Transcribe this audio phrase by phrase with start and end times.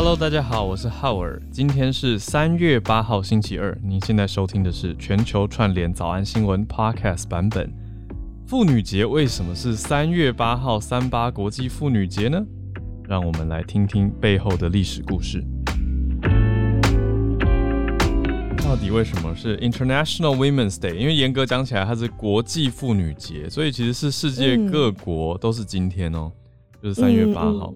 [0.00, 1.42] Hello，大家好，我是浩尔。
[1.50, 3.76] 今天是三月八号，星期二。
[3.82, 7.68] 您现在收听的是全球串联早安新闻 Podcast 版本。
[8.46, 10.78] 妇女节为什么是三月八号？
[10.78, 12.40] 三八国际妇女节呢？
[13.08, 15.44] 让我们来听听背后的历史故事。
[18.58, 20.94] 到底为什么是 International Women's Day？
[20.94, 26.30] 因为严格讲起来，它是国际妇女节，所以其实是世界各国都是今天哦，
[26.80, 27.74] 就是三月八号。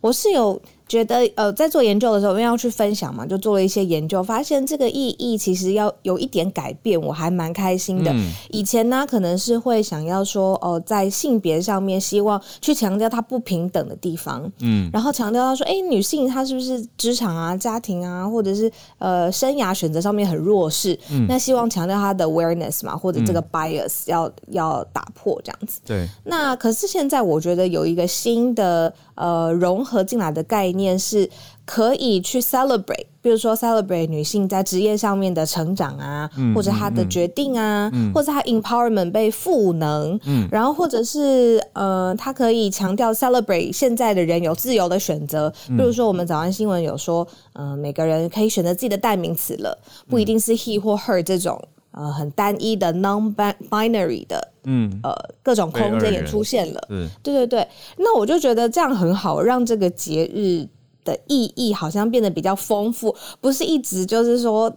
[0.00, 0.58] 我是有。
[0.90, 8.12] 觉得呃，在做研究的时候，因为要去分享嘛，就做了一些研究，发现这个意义其实要有一点改变，我还蛮开心的。
[8.48, 20.98] 以前呢，可能是会想要说，哦，在性别上面，希望去强调它不平等的地方，嗯，然后强调到说，哎，女性她是不是职场啊、家庭啊，或者是呃生涯选择上面很弱势？
[21.12, 25.80] 嗯，那希望强调她的 awareness 嘛，或者这个 bias 要要打破这样子。
[25.86, 26.08] 对。
[26.24, 30.79] 那可是现在我觉得有一个新的呃融合进来的概念。
[30.80, 31.28] 面是
[31.64, 40.48] 可以去 celebrate，比如说 celebrate 女性在职业上面的成长啊，或者她的决定啊，或者她 empowerment 被赋能，嗯。
[40.50, 49.78] 然后或者是呃，她可以强调 celebrate 现在的人有自由的选择，比如说我们早安新闻有说，呃，每个人可以选择自己的代名词了，
[50.08, 51.62] 不一定是 he 或 her 这种
[51.92, 53.34] 呃很单一的 non
[53.68, 56.80] binary 的，嗯，呃，各种空间也出现了，
[57.22, 60.68] 对对对，那我就觉得这样很好，让这个节日。
[61.02, 64.70] 的意义好像变得比较丰富，不是一直就是说，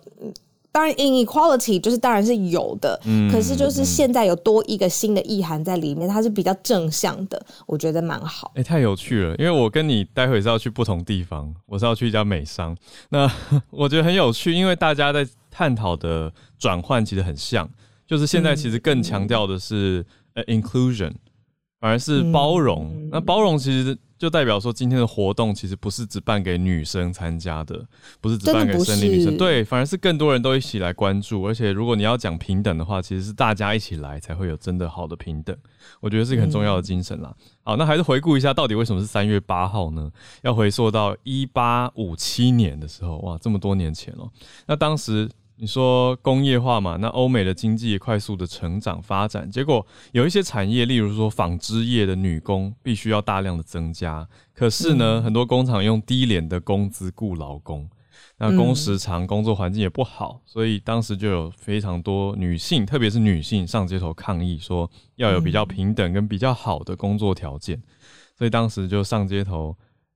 [0.73, 8.51] 当然 inequality 就是当然是有的，嗯，可是就是现在有多一个新的意涵在里面，它是比较正向的，我觉得蛮好。
[8.55, 12.75] 哎，太有趣了，因为我跟你待会是要去不同地方，我是要去一家美商，
[13.09, 13.31] 那
[13.69, 17.69] 我觉得很有趣，因为大家在探讨的转换其实很像，
[18.07, 21.11] 就是现在其实更强调的是呃 inclusion，
[21.83, 23.97] 反而是包容，那包容其实。
[24.15, 27.85] 就代表说，今天的活动其实不是只办给女生参加的，
[28.21, 31.41] 不是只办给生理女生，对，反而是更多人都一起来关注。
[31.45, 35.53] 而且，如果你要讲平等的话，其实是大家一起来才会有真的好的平等。
[35.99, 37.35] 我觉得是一个很重要的精神啦。
[37.63, 40.09] 好，那还是回顾一下，到底为什么是三月八号呢？
[40.41, 44.31] 要回溯到一八五七年的时候，哇，这么多年前哦。
[44.67, 45.29] 那当时。
[45.63, 46.97] 你说工业化嘛？
[46.97, 54.27] 那欧美的经济快速的成长发展，结果有一些产业，例如说纺织业的女工，必须要大量的增加。
[54.53, 57.89] 可是呢，很多工厂用低廉的工资雇劳工，
[58.39, 67.81] 那工时长，工作环境也不好，所以当时就有非常多女性，特别是女性上街头抗议，说要有比较平等跟比较好的工作条件。
[68.37, 69.73] 所以当时就上街头。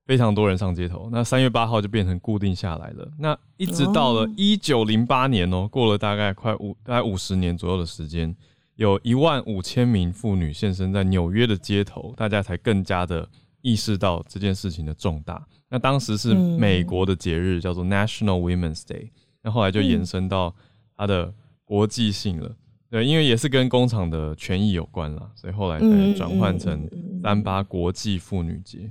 [0.07, 3.12] 非常多人上街头，那三月八号就变成固定下来了。
[3.19, 8.34] 那一直到了一九零八年哦，过了大概快五大概五十年左右的时间，
[8.75, 13.28] 有一万五千名妇女现身在纽约的街头，大家才更加的
[13.62, 15.45] 意识到这件事情的重大。
[15.69, 19.09] 那当时是美国的节日，叫做 National Women's Day，
[19.44, 20.56] 那后来就延伸到
[20.95, 21.34] 它的
[21.66, 22.56] 国际性了。
[22.89, 26.89] 对，因为也是跟工厂的权益有关了，所以后来才转换成
[27.22, 28.89] 三八国际妇女节。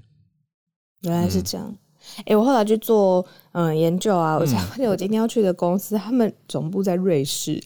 [1.10, 1.74] 原来是这样，
[2.24, 7.62] 哎，我后来去做嗯研究啊，我才发现我今天要去的公司，他们总部在瑞士，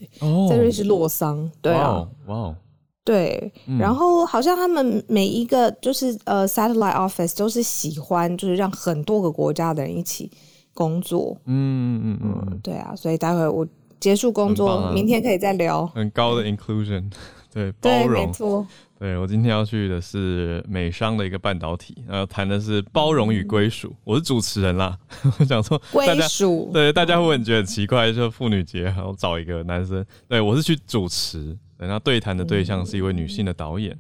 [0.49, 2.57] 在瑞士洛桑，对啊，哇哦，
[3.05, 10.31] 对，然后好像他们每一个就是呃 satellite office 都是喜欢就是让很多个国家的人一起
[10.75, 13.67] 工作，嗯嗯嗯，对啊，所以待会我
[13.99, 17.11] 结束工作，明天可以再聊，很高的 inclusion，
[17.53, 18.67] 对，包容，没错。
[19.01, 23.97] 对我今天要去的是美商的一个半导体，然后谈的是包容与归属。
[24.05, 24.99] 我是主持人啦，
[25.39, 28.13] 我想说归属，对大家会很觉得很奇怪？
[28.13, 33.99] 就妇女节，还要找一个男生，对我是去主持，然后对谈的对象是一位女性的导演，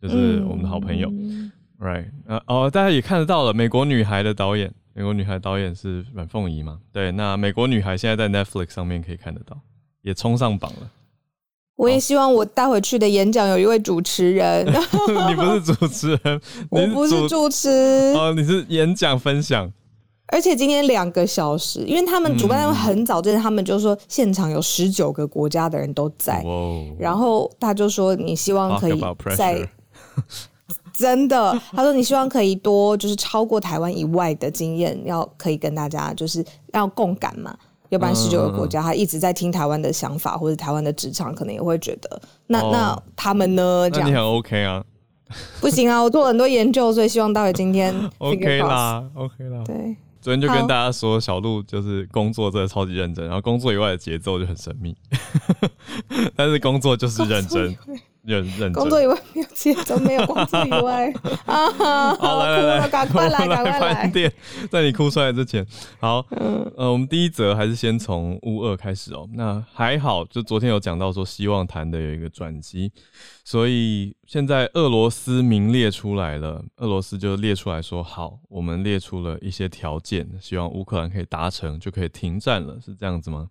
[0.00, 1.10] 就是我们的好朋友
[1.78, 2.06] ，right？
[2.24, 6.80] 呃哦，大家也看得到了，美国女孩的导演，美国女孩导演是阮凤仪嘛？
[6.90, 9.60] 对，那美国女孩现在在 Netflix 上面可以看得到，
[10.00, 10.90] 也冲上榜了。
[11.80, 14.66] 我也希望我带回去的演讲有一位主持人。
[15.28, 17.70] 你不是主持人， 我不是主持。
[18.14, 19.72] 哦，你是演讲分享。
[20.26, 26.44] 而且今天两个小时，因为他们主办单位很早之前，他们就说现场有十九个国家的人都在。
[26.98, 29.02] 然后他就说你希望可以
[29.34, 29.66] 在
[30.92, 36.44] 真的，他说你希望可以多就是超过台湾以外的经验，要可以跟大家就是
[36.74, 37.56] 要共感嘛。
[37.90, 43.88] 要不然十九个国家，他一直在听台湾的想法，或者台湾的职场可能也会觉得，那那他们呢？
[43.90, 44.82] 这样你很 OK 啊？
[45.60, 49.62] 不行啊，我做了很多研究，所以希望到今天 OK 啦，OK 啦。
[49.64, 54.96] 对，昨天就跟大家说，小鹿就是工作真的超级认真，然后工作以外的节奏就很神秘，
[56.34, 57.76] 但是工作就是认真。
[58.22, 61.12] 认认工作以外没有节奏，没有工作以外
[61.46, 62.14] 啊！
[62.14, 63.94] 好，来来来，赶快来，赶快来！
[63.94, 64.32] 饭店，
[64.70, 65.66] 在你哭出来之前，
[65.98, 66.24] 好，
[66.76, 69.28] 呃，我们第一则还是先从乌二开始哦。
[69.34, 72.92] 那还好，就昨天有讲到说，希望谈的有一个转机，
[73.44, 83.48] 所以现在俄罗斯名列出来了，俄罗斯就列出来说，好，我们列出了一些条件，希望乌克兰可以达成，就可以停战了，是这样子吗？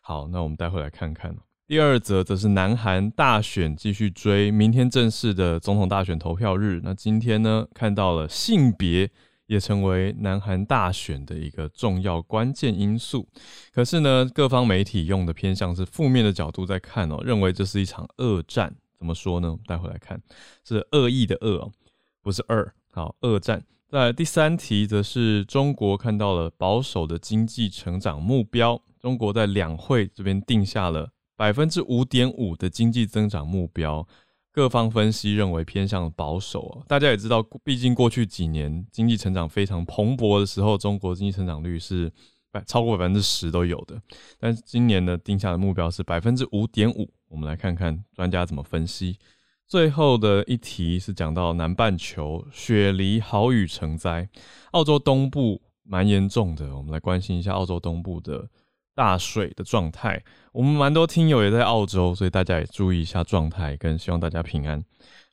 [0.00, 1.34] 好，那我们待会来看看。
[1.72, 6.82] 第二则则是南韩大选继续追，明天正式的总统大选投票日。
[6.84, 9.10] 那今天呢，看到了性别
[9.46, 13.26] 也成为南韩大选的一个重要关键因素。
[13.72, 18.76] 可是呢，各方媒体用的偏向是负面的角度在看哦，认为这是一场恶战。
[18.98, 19.56] 怎么说呢？
[19.66, 20.20] 待会来看，
[20.68, 21.72] 是恶意的恶，
[22.20, 22.70] 不是二。
[22.92, 23.64] 好，恶战。
[23.88, 28.78] 在第三题，则是中国看到了保守的经济成长目标。
[29.00, 31.08] 中国在两会这边定下了。
[31.42, 34.06] 百分之五点五的经济增长目标，
[34.52, 36.84] 各方分析认为偏向保守。
[36.86, 42.08] 大家也知道，毕竟过去几年经济成长非常蓬勃的时候，中国经济成长率是
[42.52, 44.00] 百超过百分之十都有的。
[44.38, 47.12] 但是今年呢，定下的目标是百分之五点五。
[47.28, 49.18] 我们来看看专家怎么分析。
[49.66, 54.28] 最后的一题是讲到南半球雪梨豪雨成灾，
[54.70, 56.76] 澳洲东部蛮严重的。
[56.76, 58.48] 我们来关心一下澳洲东部的。
[58.94, 60.22] 大水的状态，
[60.52, 64.82] 我们蛮多听友也在澳洲，所以大家也注意一下状态，跟希望大家平安。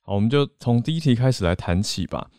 [0.01, 2.29] 好，我们就从第一题开始来谈起吧。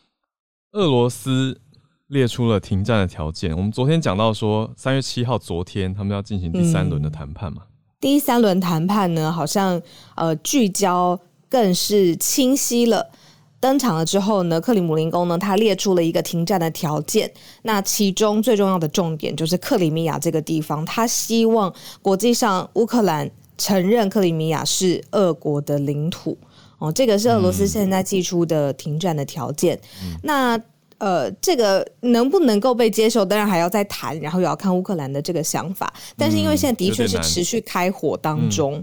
[0.72, 1.60] 俄罗斯
[2.06, 3.56] 列出了停战的条件。
[3.56, 7.62] 我们昨天讲到说，三月七号，昨天他们要进行第三轮的谈判嘛？
[8.00, 9.80] 第三轮谈判呢，好像
[10.16, 13.10] 呃聚焦更是清晰了。
[13.60, 17.30] 登场了之后呢，克里姆林宫呢，他列出了一个停战的条件。
[17.62, 26.36] 那其中最重要的重点就是克里米亚这个地方，他希望国际上乌克兰承认克里米亚是俄国的领土。
[26.78, 29.78] 哦，这个是俄罗斯现在寄出的停战的条件。
[30.22, 30.58] 那
[30.96, 35.92] 呃，这个能不能够被接受，当然还要再谈，然后也要看乌克兰的这个想法。
[36.16, 38.82] 但是因为现在的确是持续开火当中。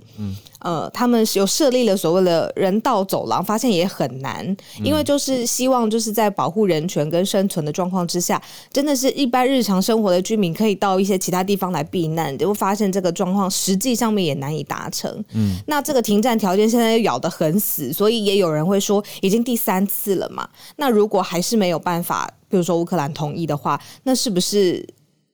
[0.60, 15.24] 呃，他们有设立了所谓的人道走廊，发现也很难，因为就是希望就是在保护人权跟生存的状况之下，真的是一般日常生活的居民可以到一些其他地方来避难，就会发现这个状况实际上面也难以达成。
[15.34, 20.48] 嗯，那这个停战条件现在又咬得很死，所以也有人会说，已经第三次了嘛。
[20.78, 24.86] 那如果还是没有办法，比如说乌克兰同意的话，那是不是？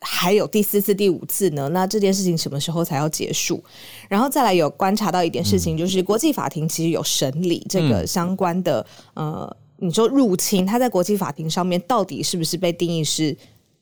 [0.04, 1.70] 还有第四次、第五次呢？
[1.70, 3.64] 那这件事情什么时候才要结束？
[4.10, 8.86] 然后再来有观察到一点事情，就是国际法庭其实有审理这个相关的
[9.16, 13.36] 呃，你说入侵，他在国际法庭上面到底是不是被定义是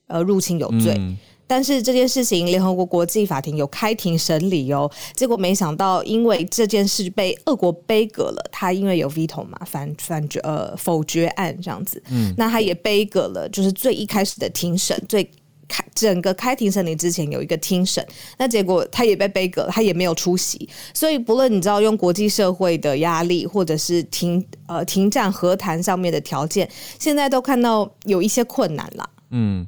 [0.08, 0.96] 呃入侵有罪？
[1.48, 15.30] 但是这件事情，联合国国际法庭有开庭审理哦，结果没想到因为这件事被俄国背革了，他因为有 veto 嘛，反反决呃否决案这样子，嗯，那他也背革了，就是最一开始的庭审最。
[15.72, 18.06] 开整个开庭审理之前有一个听审，
[18.38, 20.68] 那结果他也被背革，他也没有出席。
[20.94, 26.70] 所以不论你知道用国际社会的压力，或者是停呃停战和谈上面的条件，
[27.00, 29.10] 现在都看到有一些困难了。
[29.30, 29.66] 嗯，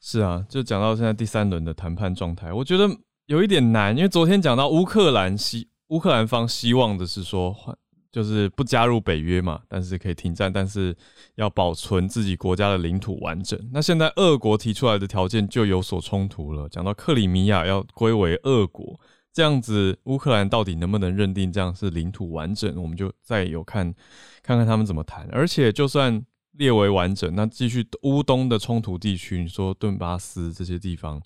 [0.00, 2.88] 是啊，就讲到现在第三轮的谈判状态，我觉得
[3.26, 7.76] 有一点难，因为昨天讲到乌克兰希乌克兰方希望的是说换。
[8.18, 10.92] 就是不加入北约嘛，但是可以停战，但是
[11.36, 13.56] 要保存自己国家的领土完整。
[13.72, 18.98] 那现在俄国提出来的条件就有所冲突了，讲到克里米亚要归为俄国，
[19.32, 22.74] 这样子乌克兰到底能不能认定这样是领土完整？
[22.82, 23.94] 我们就再有看
[24.42, 25.28] 看看他们怎么谈。
[25.30, 26.20] 而且就算
[26.54, 31.22] 列为完整，那继续乌东的冲突地区，你说顿巴斯这些地方，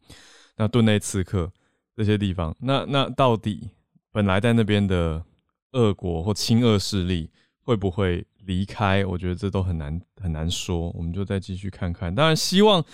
[0.58, 1.50] 那顿内刺客
[1.96, 3.70] 这些地方，那那到底
[4.12, 5.24] 本来在那边的？
[5.72, 9.04] 俄国或亲俄势力会不会离开？
[9.04, 10.90] 我觉得这都很难很难说。
[10.90, 12.14] 我们就再继续看看。
[12.14, 12.84] 当然，希望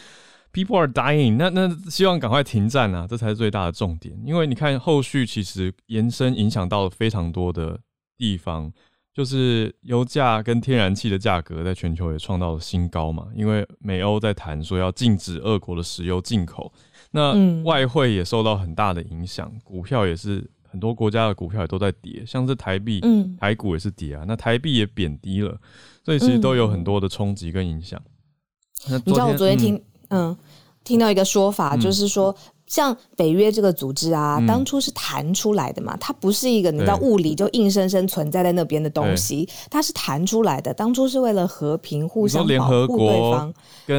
[0.52, 4.16] people are dying，那那希望赶快停战啊，这才是最大的重点。
[4.24, 7.80] 因为你看后续其实延伸影响到了非常多的
[8.16, 8.72] 地方，
[9.14, 13.28] 就是油价跟天然气的价格在全球也创造了新高嘛。
[13.34, 16.72] 因为美欧在谈说要禁止俄国的石油进口，
[17.10, 20.48] 那外汇也受到很大的影响，股票也是。
[20.78, 23.02] 很多国家的股票也都在跌，像是台币、
[23.40, 24.22] 台股也是跌啊。
[24.28, 25.58] 那台币也贬低了，
[26.04, 28.00] 所以其实都有很多的冲击跟影响。
[28.86, 30.36] 你知道我昨天听，嗯，
[30.84, 32.32] 听到一个说法，就是说，
[32.68, 40.72] 像北约这个组织啊，当初是弹出来的嘛，它不是一个你知道物理就硬生生存在在那边的东西，它是弹出来的。
[40.72, 43.52] 当初是为了和平、互相保护对方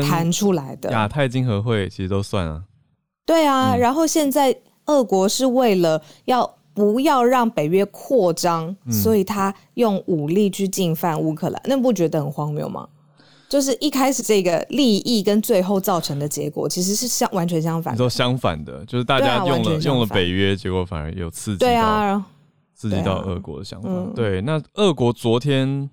[0.07, 0.89] 弹出来的。
[0.91, 2.63] 亚太经合会其实都算啊。
[3.25, 4.55] 对啊，然后现在
[4.85, 6.49] 俄国是为了要。
[6.79, 12.87] 不要让北约扩张，所以他用武力去进犯乌克兰，那不觉得很荒谬吗？
[13.49, 17.93] 就是一开始这个利益跟最后造成的结果，其实是相完全相反。
[17.93, 22.25] 你说相反的，就是大家用了用了北约，结果反而有刺激对啊，
[22.73, 23.89] 刺激到俄国的想法。
[24.15, 25.89] 对，那俄国昨天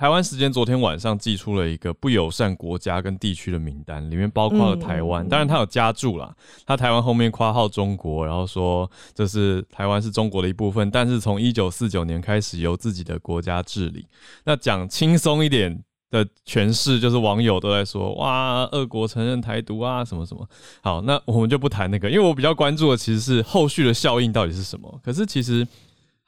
[0.00, 5.28] 台湾时间昨天晚上寄出了一个不友善国家跟地区的名单，里面包括了台湾。
[5.28, 14.06] 当然，他有加注啦，他台湾后面括号中国，然后说这是台湾是中国的一部分，但是从一九四九年开始由自己的国家治理。
[14.44, 15.84] 那讲轻松一点。
[16.10, 20.44] 的诠释就是网友都在说哇，俄国承认台独啊，什么什么。
[20.82, 25.00] 好，那我们就不谈那个，因为我比较关注的其实是后续的效应到底是什么。
[25.04, 25.64] 可是其实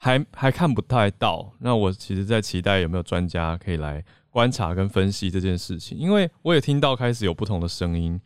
[0.03, 1.49] 还还看不太到。
[1.59, 8.19] 那我其实在期待有没有专家可以来观察跟分析这件事情，因为我也听到开始有不同的声音，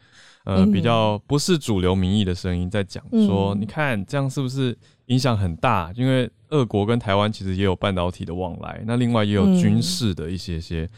[0.46, 5.92] 呃，比较不是主流民意的声音在讲说，你看这样是不是影响很大？
[5.96, 10.90] 因为俄国跟台湾其实也有半导体的往来，那另外也有军事的一些些。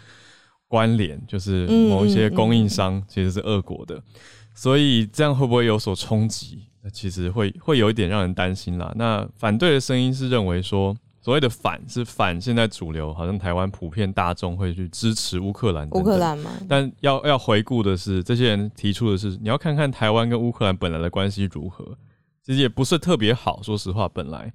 [0.70, 4.00] 关联就是某一些供应商其实是俄国的，
[4.54, 6.69] 所以这样会不会有所冲击？
[6.82, 8.92] 那其实会会有一点让人担心啦。
[8.96, 15.90] 那反对的声音是认为说，所谓的反是反现在主流，好像台湾普遍大众会去支持乌克兰。
[15.92, 16.52] 乌克兰吗？
[16.68, 21.86] 但要要回顾的是，这些人提出的是，你要看看台湾跟乌克兰本来的关系如何，
[22.44, 23.62] 其实也不是特别好。
[23.62, 24.54] 说实话，本来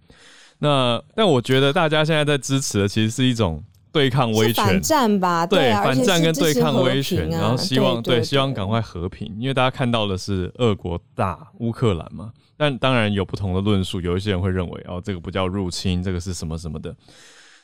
[0.58, 3.62] 那但我觉得大家现在在支持的，其实是一种。
[3.94, 5.46] 对抗威权，反战吧？
[5.46, 12.32] 对，反战跟对抗威权，然后希望对希望赶快和平，因为大家看到的是俄国打乌克兰嘛。
[12.56, 16.92] 但当然有不同的论述，有一些人会认为哦，这个不叫入侵，这个是什么什么的。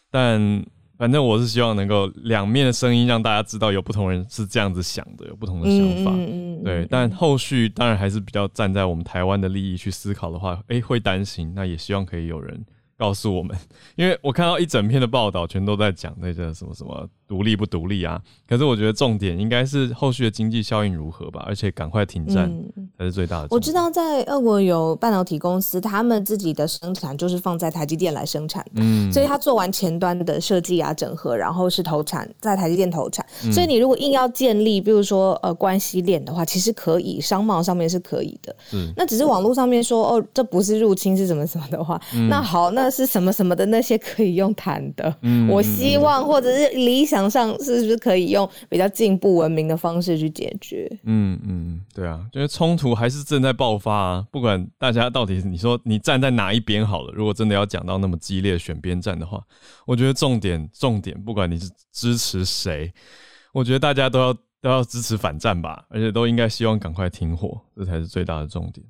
[0.08, 0.64] 但
[0.96, 6.12] 反正我是希望能够两面的声音让大家知道，有不同人是这样子想的，有不同的想法。
[6.64, 11.52] 对，但后续当然还是比较站在我们台湾的利益去思考的话，哎，会担心。
[11.56, 12.64] 那也希望可以有人。
[13.00, 13.56] 告诉我们，
[13.96, 17.08] 因为我看到一整篇的报道，全都在讲那个什么什么。
[17.30, 18.20] 独立不独立啊？
[18.48, 22.50] 可是我觉得重点应该是后续的经济效应如何吧，而且赶快停战
[22.98, 23.46] 才是最大的。
[23.52, 33.24] 我知道在俄国有半导体公司，他们自己的生产就是放在台积电来生产，嗯，所以他做完前端的设计啊、整合，然后是投产在台积电投产。
[33.52, 38.56] 所以你如果硬要建立，比如说呃关系链的话，其实可以商贸上面是可以的。
[38.72, 45.14] 嗯，那只是网络上面说哦，这不是入侵是什么什么的话，那好，那是什么什么的那些可以用谈的。
[45.22, 47.19] 嗯，我希望或者是理想。
[47.28, 50.88] 上是不是可以用比较进步文明的方式去解决？
[51.02, 54.26] 嗯嗯，对啊，因为冲突还是正在爆发啊。
[54.30, 59.42] 不管大家到底你说你站在哪一边好了，如果真的要讲到那么激烈选边站的话，
[59.86, 62.92] 我觉得重点重点，不管你是支持谁，
[63.52, 68.86] 我觉得大家都要都要支持反战吧，而且都应该希望赶快停火，这才是最大的重点。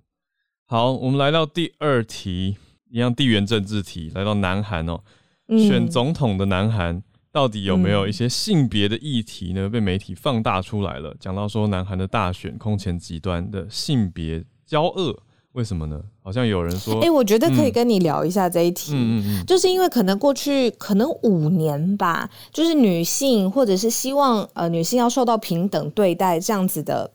[0.67, 2.57] 好，我们来到第二题，
[2.91, 5.01] 一样地缘政治题，来到南韩哦，
[5.49, 7.03] 选总统的南韩。
[7.33, 9.69] 到底有没有一些性别的议题呢？
[9.69, 15.17] 被媒体放大出来了，讲到说南韩的大选空前极端的性别交恶，
[15.53, 16.01] 为什么呢？
[16.23, 27.09] 好像有人说，哎，我觉得可以跟你聊一下这一题，嗯嗯嗯，就是因为可能过去可能五年吧，就是女性或者是希望呃女性要受到平等对待这样子的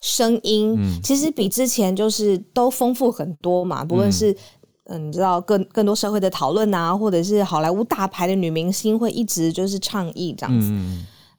[0.00, 4.36] 声音，其实比之前就是都丰富很多嘛，不论是。
[4.88, 10.72] 嗯，你知道更更多社会的讨论啊，或者是好莱坞大牌的女明星会一直就是倡议这样子。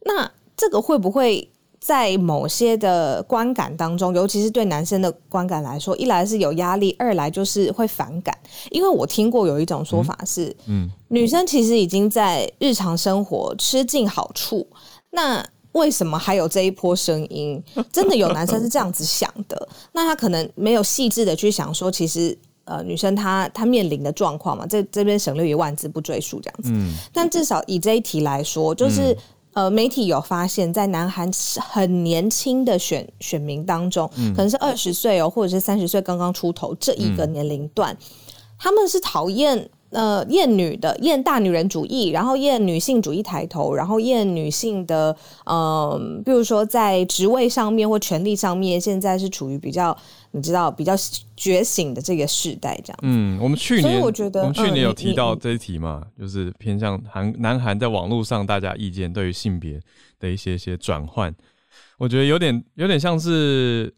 [0.06, 8.38] 那这个会不会在某些的观感当中，尤其是对男生的观感来说，一来是有压力，二来就是会反感？
[8.70, 14.68] 因为我听过有一种说法是，嗯，女生其实已经在日常生活吃尽好处，
[15.10, 17.64] 那为什么还有这一波声音？
[17.92, 19.68] 真的有男生是这样子想的？
[19.94, 22.38] 那他可能没有细致的去想说，其实。
[22.70, 26.70] 呃，女生她她面临的状况嘛，这这边省略一万字不赘述这样子。
[26.72, 29.18] 嗯，但至少以这一题来说，就是
[29.54, 31.28] 呃，媒体有发现，在南韩
[31.60, 37.98] 很年轻的选选民当中，可能是二十岁哦，或者是三十岁刚刚出头这一个年龄段，
[38.60, 49.98] 他们是讨厌呃厌女的，厌大女人主义，然后厌女性主义抬头，然后厌女性的呃，比如说在职位上面或权力上面，现在是处于比较。
[50.32, 50.94] 你知道比较
[51.36, 53.00] 觉醒的这个时代，这样。
[53.02, 59.82] 嗯，我们去年，我觉得我们去年有提到这一题嘛，就是偏向韩南韩在网络上大家意见对于性别
[60.20, 61.34] 的一些些转换，
[61.98, 63.92] 我觉得有点有点像是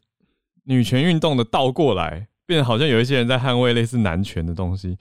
[0.64, 4.96] 女权运动的倒过来，变得好像有一些人在捍卫类似男权的东西。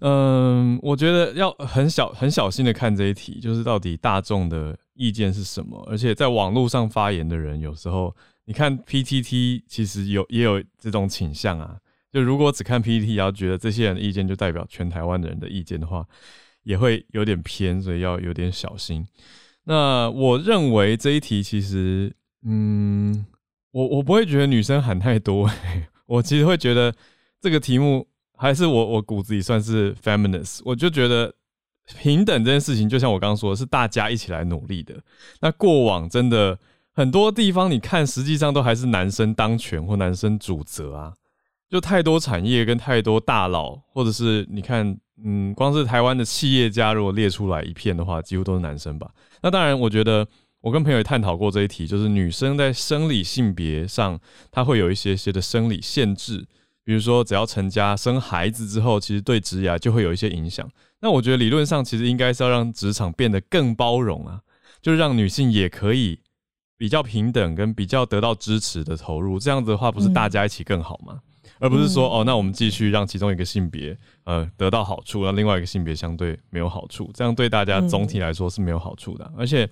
[0.00, 8.12] 嗯，我觉得要很小很小心的看这一题，就是到底大众的意见是什么，而且在网络上发言的人有时候。
[8.44, 11.78] 你看 PTT 其实有也有这种倾向啊，
[12.12, 16.04] 就如果只看 PPT，然后觉得这些人的意见就代表全台湾的人的意见的话，
[16.64, 19.06] 也会有点偏，所以要有点小心。
[19.64, 22.12] 那我认为这一题其实，
[22.44, 23.24] 嗯，
[23.70, 25.48] 我我不会觉得女生喊太多，
[26.06, 26.92] 我其实会觉得
[27.40, 31.32] 这个题目还是我我骨子里算是 feminist，我就觉得
[31.96, 35.00] 平等这件事情，就像我刚刚说的，是大家一起来努力的。
[35.40, 36.58] 那过往真的
[36.94, 41.14] 很多地方，你看实际上都还是男生当权或男生主责啊。
[41.70, 44.94] 就太多产业跟太多大佬，或者是你看，
[45.24, 49.10] 嗯，光是台湾的企业家，如果列出来一片的话，几乎都是男生吧。
[49.42, 50.28] 那当然，我觉得
[50.60, 54.20] 我跟朋友也探讨过这一题，就是女生在生理性别上，
[54.50, 56.46] 她会有一些些的生理限制，
[56.84, 60.68] 比如说只要成家生孩子之后，其实对职涯就会有一些影响。
[61.00, 64.40] 那我觉得理论上其实应该是要让职场变得更包容啊，
[64.82, 66.20] 就是让女性也可以
[66.82, 71.20] 比较平等跟比较得到支持的投入，这样子的话，不是大家一起更好吗？
[71.60, 79.32] 而不是说哦，那我们继续让其中一个性别呃得到好处，让另外一个性别相对没有好处，这样对大家总体来说是没有好处的。
[79.38, 79.64] 而且，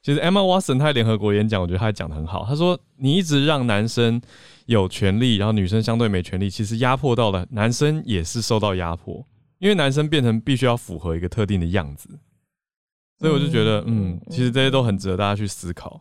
[0.00, 2.46] 其实 Emma Watson 他在联合国演讲，我觉得她讲的很好。
[2.46, 4.18] 她说，你一直让男生
[4.64, 9.22] 有权利，然后女生相对没权利，其实压迫到了男生也是受到压迫，
[9.58, 12.08] 因为男生变成必须要符合一个特定的样子。
[13.18, 15.98] 所以我就觉得，嗯，其实这些都很值得大家去思考。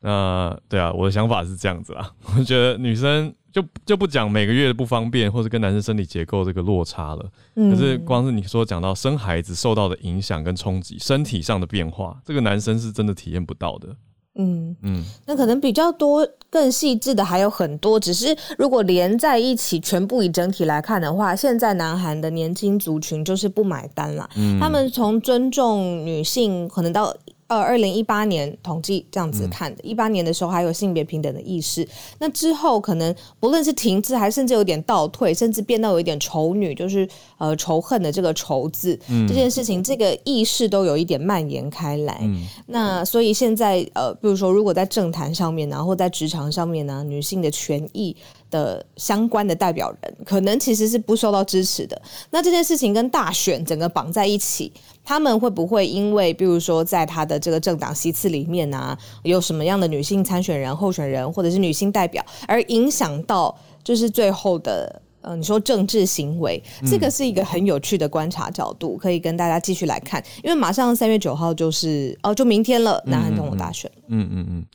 [0.00, 3.32] 那对啊，我的想法是这样子啊， 我觉得女生。
[3.52, 7.30] 就就不讲每个月的不方便，或者跟男生身体结构这个落差了。
[7.56, 13.88] 可是光是你说讲到生孩子受到的影响跟冲击，身体上的变化，这个男生是真的体验不到的。
[14.36, 17.98] 嗯嗯，那可能比较多、更细致的还有很多。
[17.98, 24.30] 只是如果连在一起，全部以整体来看的话，现在南韩的年轻族群就是不买单了。
[24.60, 27.12] 他们从尊重女性，可能到。
[27.50, 31.86] 呃，二零一八年统计这样子看的，一八年的时候还有性别平等的意识，
[32.20, 42.22] 那之后可能不论是停滞，还甚至有点倒退，甚至变到有一点仇女，就是呃仇恨的这个仇字，这件事情，这个意识都有一点蔓延开来。
[42.66, 48.16] 那所以现在呃，比如说如果在政坛上面呢，或在职场上面呢，女性的权益。
[48.50, 52.00] 的相关的代表人可能其实是不受到支持的。
[52.30, 70.22] 那这件事情跟大选整个绑在一起，他们会不会因为，比如说在他的这个政党席次里面啊，有什么样的女性参选人、候选人或者是女性代表，而影响到就是最后的呃，你说政治行为，这个是一个很有趣的观察角度，可以跟大家继续来看。
[70.42, 73.90] 因为马上三月九号就是哦，就明天了，南韩总统大选。
[74.08, 74.66] 嗯嗯嗯，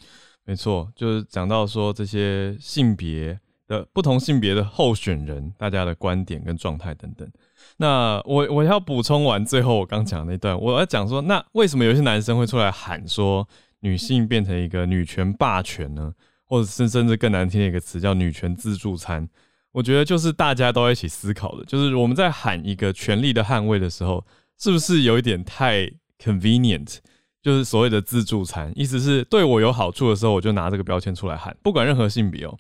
[0.46, 3.40] 没错，就是讲到说这些性别。
[3.68, 7.30] 的不同性别的候选人，大家的观点跟状态等等。
[7.78, 13.48] 那我我要补充完最后我刚讲那段，我要讲说，那为什么有些男生会出来喊说
[13.80, 16.14] 女性变成一个女权霸权呢？
[16.48, 19.28] 或者是甚至更难听的一个词叫女权自助餐？
[19.72, 24.26] 我觉得就是大家都要一起思考的，就是我们在喊一个权力的捍卫的时候，
[24.58, 25.92] 是不是有一点太
[26.24, 26.98] convenient？
[27.42, 32.58] 就是所谓的自助餐，意思是对我有好处的时候，我就拿这个标签出来喊，不管任何性别哦。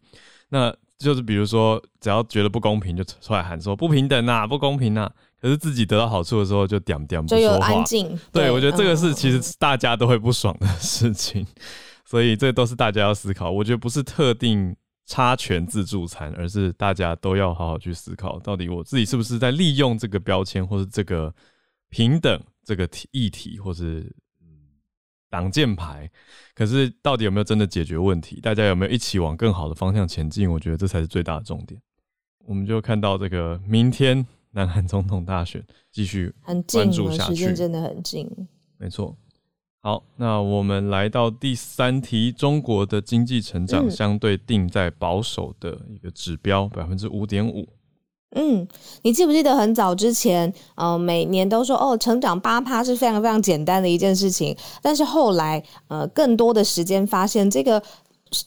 [0.49, 5.11] 那就是比如说，只要觉得不公平，就出来喊说不平等呐，不公平呐。
[5.41, 7.83] 可是自己得到好处的时候，就点点不说话。
[8.31, 11.45] 对，我觉得这个是其实大家都会不爽的事情，
[12.05, 13.51] 所以这都是大家要思考。
[13.51, 21.33] 我觉得不是特定插权自助餐，而是大家都要好好去思考，到底我自己是不是在利用这个标签，或是这个
[21.89, 24.11] 平等这个议题，或是。
[25.35, 26.09] 挡箭牌，
[26.53, 28.39] 可是到底有没有真的解决问题？
[28.39, 30.49] 大家有没有一起往更好的方向前进？
[30.49, 31.77] 我觉得这才是最大的重点。
[32.45, 36.33] 我们就看到这个明天南韩总统大选继续
[36.71, 38.25] 关注下去，时间真的很近。
[38.77, 39.17] 没错。
[39.81, 47.67] 好，那我们来到第三题：中国的经济成长相对定在保守的一个指标，百分之五点五。
[48.31, 48.67] 嗯，
[49.03, 57.81] 你记不记得很早之前，呃，每年都说哦，成长八趴是非常非常简单的一件事情，但是后来，呃，更多的时间发现这个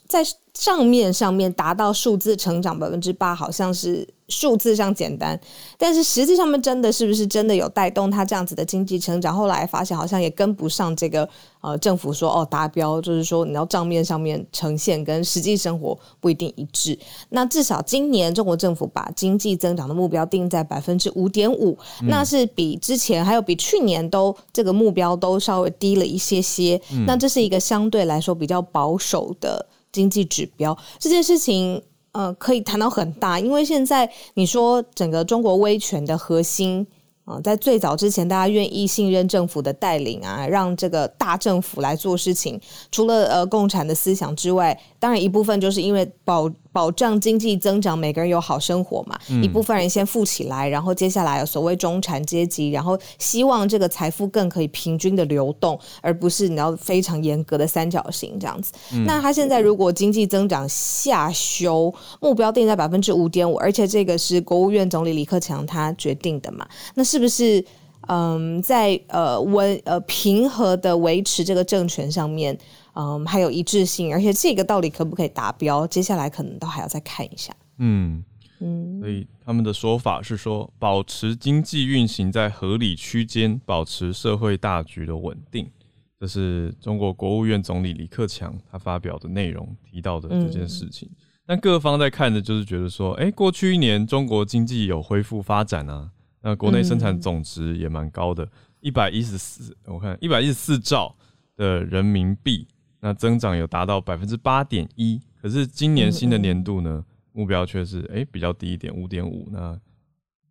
[0.06, 0.22] 在
[0.54, 4.06] 上面上面达到数字成长百分之八，好像是。
[4.28, 5.38] 数字上简单，
[5.78, 9.34] 但是实际上面真的是不是真的有带动它这样子的经济成长？
[9.34, 11.26] 后来发现好像也跟不上这个
[11.62, 16.98] 呃政府说哦达标，就是说你要账面上面呈现跟实际生活不一定一致。
[17.30, 26.78] 那至少今年中国政府把经济增长的目标定在百分之五点五，那是比之前还有比去年都这个目标都稍微低了一些些。
[27.06, 30.76] 那这是一个相对来说比较保守的经济指标。
[30.98, 31.82] 这件事情。
[32.18, 36.84] 呃，可以谈到很大，因为现在你说整个中国威权的核心。
[37.24, 42.58] 啊，在最早之前，大家愿意信任政府的带领啊，让这个大政府来做事情。
[42.90, 49.18] 除了呃共产的思想之外，当然一部分就是因为保保障经济增长，每个人有好生活嘛。
[49.42, 58.72] 一部分人先富起来，然后接下来有所谓中产阶级，然后希望这个财富更可以平均的流动，而不是你要非常严格的三角形这样子。
[59.06, 66.66] 那他现在如果经济增长下修，目标定在百分之五点五，而且这个是国务院总理李克强他决定的嘛？
[66.94, 67.64] 那是不是
[68.08, 72.56] 嗯，在呃稳呃平和的维持这个政权上面？
[72.94, 75.86] 嗯，还有一致性，而且这个到底可不可以达标？
[75.86, 77.54] 接下来可能都还要再看一下。
[77.78, 78.24] 嗯
[78.60, 85.70] 嗯，所以他们的说法是说，保持经济运行在合理区间，保持社会大局的稳定，
[86.18, 91.08] 这是中国国务院总理李克强他发表的内容提到的这件事情。
[91.46, 96.10] 但各方在看的就是觉得说，哎，过去一年中国经济有恢复发展啊，
[96.42, 98.48] 那国内生产总值也蛮高的，
[98.80, 101.14] 一百一十四，我看一百一十四兆
[101.56, 102.66] 的人民币。
[103.00, 109.48] 那增长有达到百分之八点一，可是今年新的年度呢，目标却是哎比较低一点，五点五。
[109.52, 109.78] 那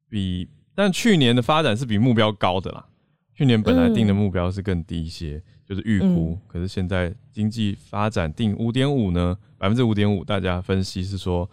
[0.10, 2.88] 比但去年的发展是比目标高的啦。
[3.34, 6.40] 去年本来定的目标是更低一些，就是预估。
[6.48, 11.48] 可是现在经济发展定五点五呢，百分之五点五，大家分析是说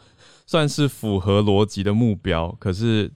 [0.46, 2.50] 算是符合逻辑的目标。
[2.58, 3.12] 可是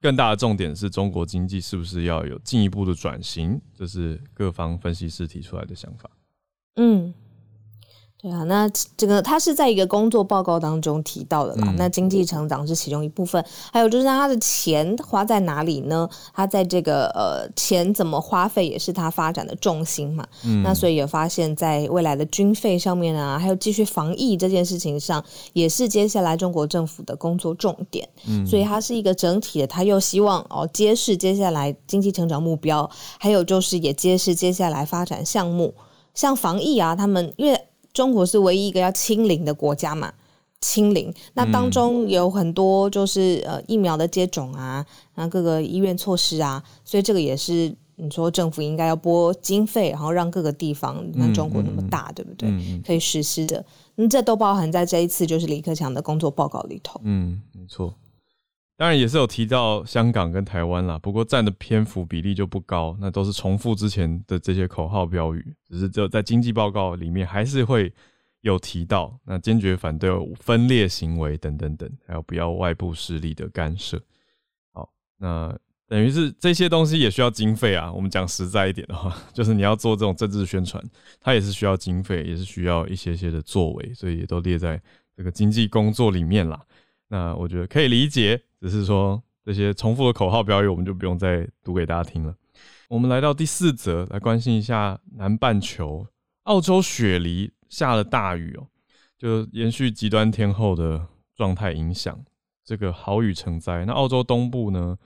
[0.00, 3.60] 更大的重点是中国经济是不是要有进一步的转型？
[3.76, 6.08] 这是各方分析师提出来的想法。
[6.78, 7.12] 嗯，
[8.20, 11.72] 对啊，那这个他是在一个工作报告当中提到的啦。
[11.76, 16.08] 那经济成长是其中一部分，还有就是他的钱花在哪里呢？
[16.32, 20.26] 他在这个呃钱怎么花费也是他发展的重心嘛。
[20.44, 28.08] 嗯那所以也发现，在未来的军费上面啊，还有继续防疫这件事情上，也是接下来中国政府的工作重点。
[28.26, 35.72] 嗯，所以它是一个整体的，他又希望哦揭示接下来经济成长目标，还有就是也揭示接下来发展项目。
[36.18, 37.56] 像防疫啊，他们因为
[37.92, 40.12] 中国是唯一一个要清零的国家嘛，
[40.60, 52.50] 清零那当中有很多就是呃疫苗的接种啊，然后各个医院措施啊，所以这个也是你说政府应该要拨经费，然后让各个地方，你看中国那么大，对不对？
[52.84, 57.00] 可以实施的，那这都包含在这一次就是李克强的工作报告里头。
[57.04, 57.94] 嗯，没错。
[58.78, 67.92] 当然也是有提到香港跟台湾啦，不过占的篇幅比例就不高，那都是重复之前的这些口号标语，只是就在经济报告里面还是会
[68.42, 74.00] 有提到，那坚决反对分裂行为等等等，还有不要外部势力的干涉。
[74.72, 77.92] 好，那等于是这些东西也需要经费啊。
[77.92, 80.80] 我们讲实在一点的话，就是你要做这种政治宣传，
[81.20, 84.80] 它也是需要经费，也是需要一些些的作为，所以也都列在
[85.16, 86.64] 这个经济工作里面啦。
[87.08, 88.42] 那我觉得可以理解。
[88.60, 92.34] 只是说这些重复的口号标语，我们就不用再读给大家听了。
[92.88, 96.06] 我们来到第四则，来关心一下南半球，
[96.44, 98.66] 澳洲雪梨下了大雨哦，
[99.16, 102.18] 就延续极端天候的状态影响，
[102.64, 103.84] 这个豪雨成灾。
[103.84, 104.98] 那澳洲东部呢，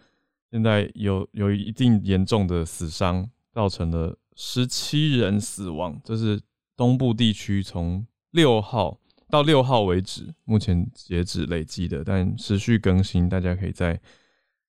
[0.50, 6.40] 现在有有一定严重的死伤，造成了十七人死亡，这是
[6.74, 8.98] 东部地区从六号。
[9.32, 13.98] 到六号为止，目前截止累计的，但持续更新，大家可以再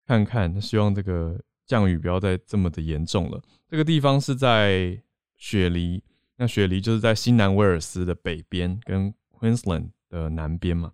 [0.05, 0.61] 看看。
[0.61, 3.41] 希望这个降雨不要再这么的严重了。
[3.67, 5.01] 这个地方是在
[5.35, 6.03] 雪梨，
[6.37, 10.91] 那雪梨就是在新南威尔斯的北边，跟 Queensland 的南边嘛。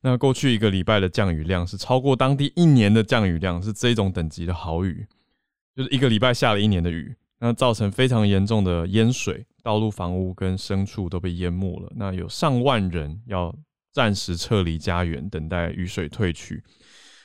[0.00, 5.06] 那过去一个礼拜的降雨量是超过当地一年的降雨量，是这种等级的好雨，
[5.76, 7.14] 就是一个礼拜下了一年的雨。
[7.40, 11.92] 那造成非常严重的淹水，道路、房屋跟牲畜都被淹没了。
[11.96, 13.54] 那有上万人要
[13.92, 16.62] 暂时撤离家园，等待雨水退去、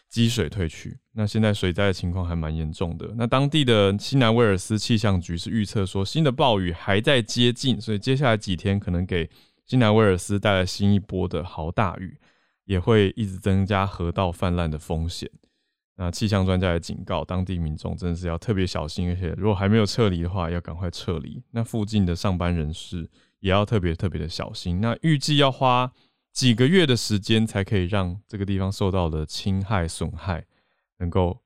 [0.10, 0.98] 积水退去。
[1.14, 3.12] 那现在水灾的情况还蛮严重的。
[3.18, 9.30] 那当地的西南威尔斯气象局是预测说，新的暴雨还在接近，所以接下来几天可能给
[9.66, 12.18] 西南威尔斯带来新一波的豪大雨，
[12.66, 15.30] 也会一直增加河道泛滥的风险。
[16.00, 21.44] 那气象专家也警告当地民众，真的是要特别小心，而且如果还没有撤离的话，要赶快撤离。
[21.50, 24.80] 那附近的上班人士也要特别特别的小心。
[24.80, 25.92] 那预计要花
[26.32, 30.46] 几个月的时间，才可以让这个地方受到的侵害损害
[31.00, 31.42] 能够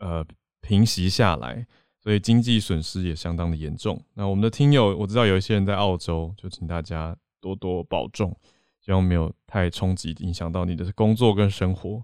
[0.00, 0.26] 呃
[0.60, 1.64] 平息下来，
[2.02, 4.04] 所以经济损失也相当的严重。
[4.14, 8.36] 那我们的听友，我知道有一些人在澳洲，就请大家多多保重，
[8.80, 12.02] 希望没有太冲击影响到你的工作跟生活。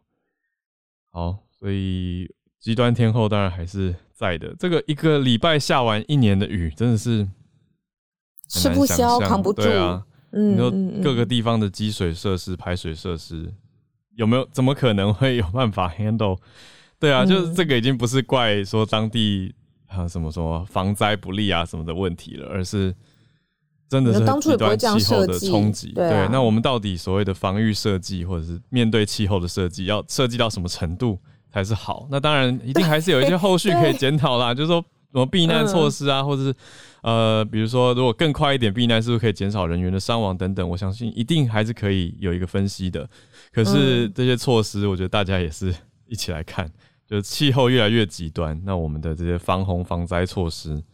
[1.11, 1.46] 好。
[1.59, 2.29] 所以
[2.61, 4.55] 极端天后当然还是在的。
[4.59, 7.27] 这个一个礼拜下完一年的雨，真的是
[8.49, 10.05] 吃不消、扛不住啊！
[10.31, 10.71] 你说
[11.03, 13.53] 各个地方的积水设施、排水设施
[14.15, 14.47] 有没有？
[14.53, 16.39] 怎么可能会有办法 handle？
[16.99, 19.55] 对啊，就是这个已经不是怪说当地
[19.87, 22.95] 啊什么什么防灾不利啊什么的问题了，而是
[23.89, 25.93] 真的是当初也极不会这样端气候的冲击。
[25.93, 31.19] 对啊那我们到底所谓的防御设计，或者是面对气候的设计，要设计到什么程度
[31.57, 32.07] 才是好？
[32.11, 34.79] 那当然，一定还是有一些后续可以检讨啦，就是说
[35.11, 36.55] 什么避难措施啊，或者是
[37.01, 40.69] 呃，比如说如果更快一点避难，是不是可以减少人员的伤亡等等？
[40.69, 43.09] 我相信一定还是可以有一个分析的。
[43.55, 46.71] 可是这些措施，我觉得大家也是一起来看，
[47.09, 50.85] 就是气候越来越极端，那我们的这些防洪防灾措施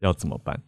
[0.00, 0.60] 要怎么办？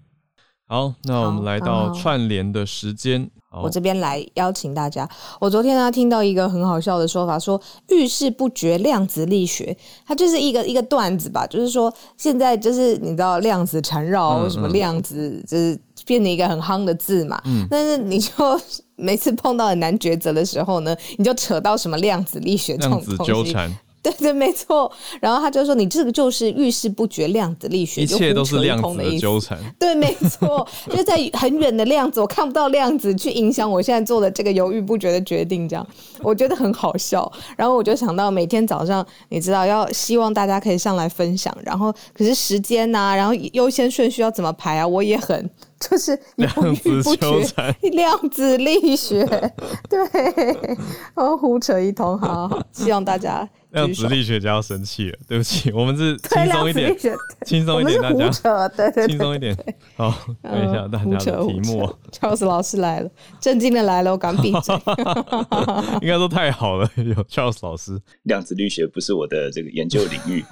[0.72, 3.30] 好，那我们好来到串联的时间。
[3.50, 5.06] 我这边来邀请大家。
[5.38, 17.38] 我昨天呢听到一个很好笑的说法，说遇事不决量子力学，它就是一个一个段子吧，就是说现在就是你知道量子缠绕，什么量子就是变成一个很夯的字嘛？
[17.68, 18.32] 但是你就
[18.96, 23.32] 每次碰到很难抉择的时候呢，你就扯到什么量子力学这量子种东西。
[23.44, 24.90] 纠缠， 对对，没错。
[25.20, 29.56] 然后他就说，你这个就是遇事不决量子力学，一切都是量子纠缠。
[29.78, 35.86] 对，没错，就在很远的量子，我看不到量子去影响我现在做的这个犹豫不决的决定，这样
[36.20, 37.30] 我觉得很好笑。
[37.56, 47.20] 然后我就想到每天早上，你知道要希望大家可以上来分享，然后可是时间呐、然后优先顺序要怎么排啊，我也很就是 犹量子豫不决。
[47.20, 49.24] 纠缠，量子力学，
[49.88, 49.98] 对，
[51.14, 56.96] 然后胡扯一通，好，希望大家量子力学家要生气了， 对不起，我们是轻松一点
[57.44, 59.56] 轻松一点，大家，对对对，轻松一点。
[59.96, 60.10] 好，
[60.42, 64.74] 看一下大家的题目，Charles 老师来了，震惊的来了，我敢闭嘴。
[66.02, 68.00] 应该说太好了， 有 Charles 老师。
[68.24, 70.44] 量子力学不是我的这个研究领域。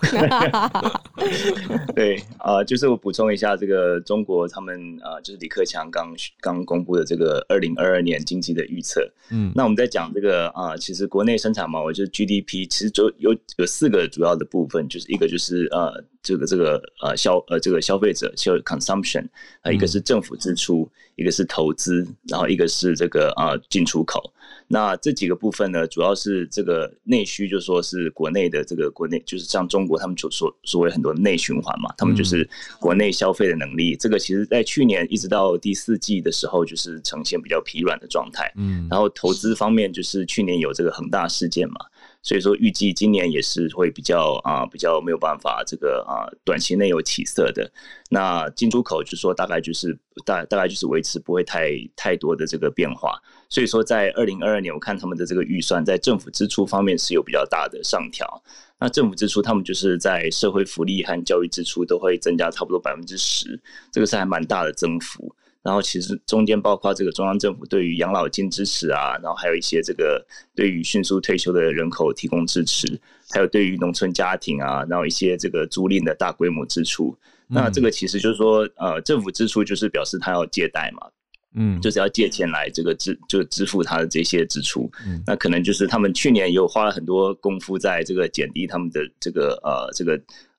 [1.95, 9.01] 对啊、呃就是我补充一下，这个中国他们啊、呃就是李克强刚刚公布的这个二零二二年经济的预测。
[9.31, 19.27] 嗯那我们在讲这个啊、其实国内生产嘛，我就是 GDP，其实就有有四个主要的部分，就是一个就是呃这个这个呃消呃这个消费者消 consumption，
[19.63, 24.33] 啊、一个是政府支出，一个是投资，然后一个是这个啊、进出口。
[24.73, 33.97] 那这几个部分呢，主要是这个内需，就说是国内的这个国内，就是像中国他们所所所谓很多内循环嘛，他们就是国内消费的能力。
[33.97, 38.53] 这个其实在去年一直到第四季的时候，就是呈现比较疲软的状态。
[38.57, 41.77] 嗯然后投资方面，就是去年有这个恒大事件嘛，
[42.23, 47.71] 所以说预计今年也是会比较啊、比较没有办法这个啊、短期内有起色的。
[48.11, 53.19] 那进出口就是说大概就是大大概就是维持不会太太多的这个变化。
[53.49, 58.43] 所以说在二零二二年，我看他们的这个预算在政府支出方面是有比较大的上调。
[58.79, 63.61] 那政府支出，他们就是在社会福利和教育支出都会增加差不多百分之十，
[63.93, 65.35] 这个是还蛮大的增幅。
[65.63, 72.99] 然后其实中间包括这个中央政府对于养老金支持啊，然后还有一些这个对于迅速退休的人口提供支持，
[73.31, 77.17] 还有对于农村家庭啊，然后一些这个租赁的大规模支出。
[77.53, 81.09] 那这个其实就是说，呃，政府支出就是表示他要借贷嘛，
[81.55, 84.89] 嗯，就是要借钱来这个支就支付他的这些支出。
[85.05, 90.17] 嗯那可能就是他们去年也有花了很多功夫在这个减低他们的这个呃这个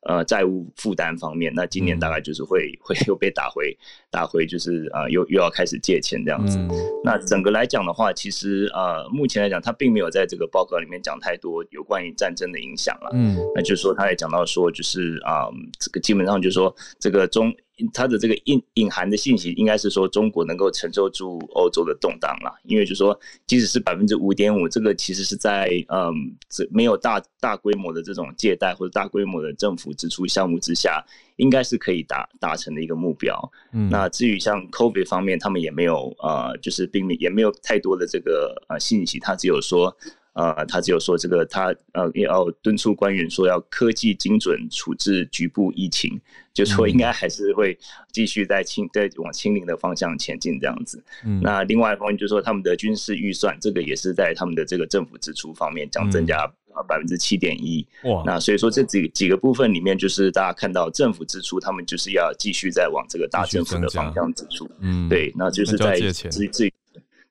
[0.08, 1.52] 呃债务负担方面。
[1.56, 3.78] 那今年大概就是会会又被打回
[4.10, 6.58] 打回就是呃又又要开始借钱这样子。
[6.58, 6.70] 嗯
[7.04, 13.10] 那整个来讲的话，其实呃目前来讲，他并没有在这个报告里面讲太多有关于战争的影响了。
[13.14, 17.52] 嗯那就是说，他也讲到说，就是啊、这个基本上就是说，这个中
[17.94, 22.54] 它的这个隐隐含的信息，应该是说中国能够承受住欧洲的动荡啦。
[22.64, 26.14] 因为就是说，即使是百分之五点五，这个其实是在嗯，
[26.50, 31.04] 这没有大大规模的这种借贷或者大规模的政府支出项目之下，
[31.38, 33.52] 应该是可以达达成的一个目标。
[33.74, 39.96] 嗯，那至于像 COVID 方面，他们也没有呃，就是并没也没有太多的这个呃信息，他只有说
[40.34, 46.20] 呃，他只有说这个他呃要敦促官员说要科技精准处置局部疫情，
[46.54, 47.78] 就说应该还是会
[48.14, 51.04] 继续在清在往清零的方向前进这样子。
[51.26, 56.50] 嗯那另外一方面就是说他们的军事预算，这个也是在他们的这个政府支出方面将增加
[56.88, 57.86] 百分之七点一。
[58.04, 64.70] 哇，那所以说这几几个部分里面，就是大家看到政府支出，他们就是要继续在往这个大政府的方向支出。
[64.80, 66.74] 嗯，对，那就是在至于至于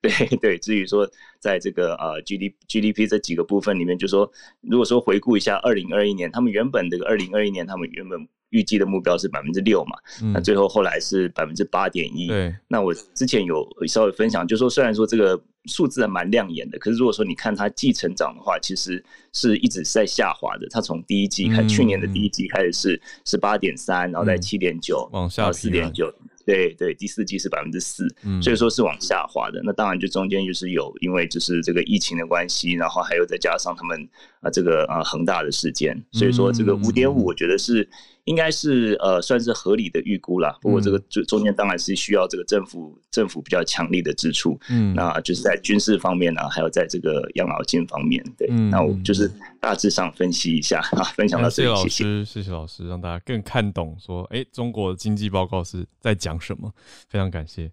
[0.09, 1.07] 对对，至于说
[1.39, 10.33] 在这个呃 G D G D P 这几个部分里面，就说如果说回顾一下二零二一年，他们原本这个二零二一年他们原本预计的目标是百分之六嘛，嗯。
[10.33, 12.27] 那最后后来是百分之八点一。
[12.27, 20.67] 对，那我之前有稍微分享，就说虽然说这个数字还蛮亮眼的，可是如果说你看它既成长的话，其实是一直在下滑的。
[20.71, 24.41] 它从第一季开，嗯去年的第一季开始是十八点三，然后在嗯。
[24.41, 26.11] 七点九，往下到四点九，
[26.51, 28.41] 对对，第四季是百分之四，嗯。
[28.41, 29.61] 所以说是往下滑的。
[29.63, 34.09] 那当然就中间就是有因为就是这个疫情的关系，然后还有再加上他们
[34.41, 37.87] 啊这个啊恒大的事件，所以说这个嗯五点五，我觉得是
[38.25, 40.57] 应该是呃算是合理的预估啦。
[40.61, 52.51] 不过这个中中间当然是需要这个政府政府比较强力的支出，嗯，那就是在军事方面呢，还有在这个养老金方面，对，那我就是大致上分析一下啊，分享到这里，谢谢谢谢。
[52.51, 56.71] 老师，让大家更看懂说，哎，中国经济报告是在讲什么，
[57.09, 57.71] 非常感谢，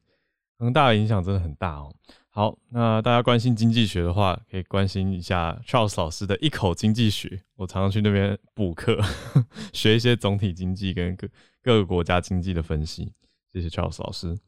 [0.59, 1.93] 恒大的影响真的很大哦。
[2.39, 7.41] 好，那大家关心经济学的话，可以关心一下 Charles 老师的一口经济学。
[7.57, 8.97] 我常常去那边补课，
[9.75, 11.27] 学一些总体经济跟各
[11.65, 13.13] 各个国家经济的分析。
[13.53, 14.39] 谢谢 Charles 老师。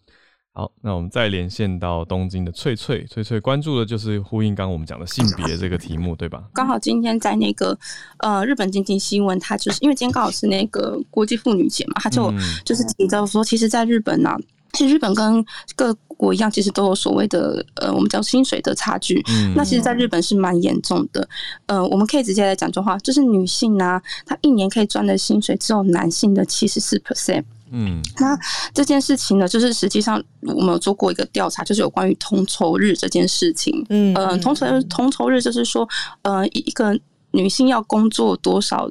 [0.52, 6.48] 好，那我们再连线到东京的翠翠，翠翠关注的就是呼应刚刚我们讲的性别这个题目，对吧？
[6.54, 7.76] 刚好今天在那个
[8.18, 12.32] 呃日本经济新闻，它就是因为今天刚好是那个国际妇女节嘛，它就
[12.64, 14.38] 就是提到说，其实，在日本呢。
[14.80, 15.44] 其实日本跟
[15.76, 19.22] 各国一样，其实都有所谓的呃，我们叫薪水的差距。
[19.28, 21.28] 嗯，那其实，在日本是蛮严重的。
[21.66, 27.44] 呃，我们可以直接来讲的话，就是女性呢，她一年可以赚的薪水只有男性的七十四 percent。
[27.70, 28.34] 嗯，那
[28.72, 33.84] 这件事情呢，就是实际上我们有做过一个调查，就是有关于同酬日这件事情。
[33.90, 35.86] 嗯，呃，同酬同酬日就是说，
[36.22, 36.98] 呃，一个
[37.32, 38.90] 女性要工作多少？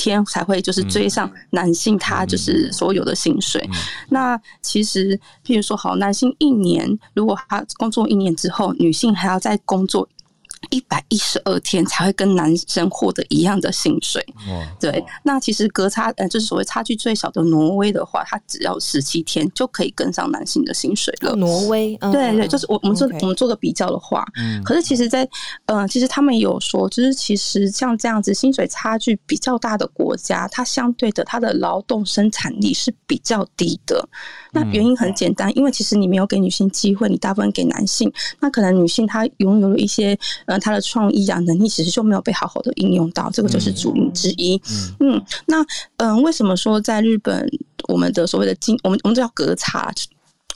[0.00, 3.62] 天才会就是追上男性，他就是所有的薪水。
[4.08, 10.08] 那其实，譬如说，好，男性一年如果他工作一年之后，女性还要再工作。
[10.68, 14.24] 一百一十二天才会跟男生获得一样的薪水。
[14.78, 21.34] 对，那其实隔差呃，就是所谓差距最小的挪威的话，它只要十七天就可以跟上男性的薪水了。
[21.34, 25.26] 挪威，嗯对对，就是我我们做我们做个比较的话，嗯，可是其实，在
[25.64, 34.06] 呃，其实他们有说，就是其实像这样子薪水差距比较大的国家，它相对的它的劳动生产力是比较低的。
[34.52, 40.16] 那原因很简单，因为其实你没有给女性机会，你大部分给男性，那可能女性她拥有了一些。
[40.50, 44.60] 呃，他的创意啊能力其实就没有被好好的应用到，这个就是主因之一。
[44.98, 45.64] 嗯，那
[45.98, 47.48] 嗯，为什么说在日本
[47.86, 49.94] 我们的所谓的金，我们我们叫隔差，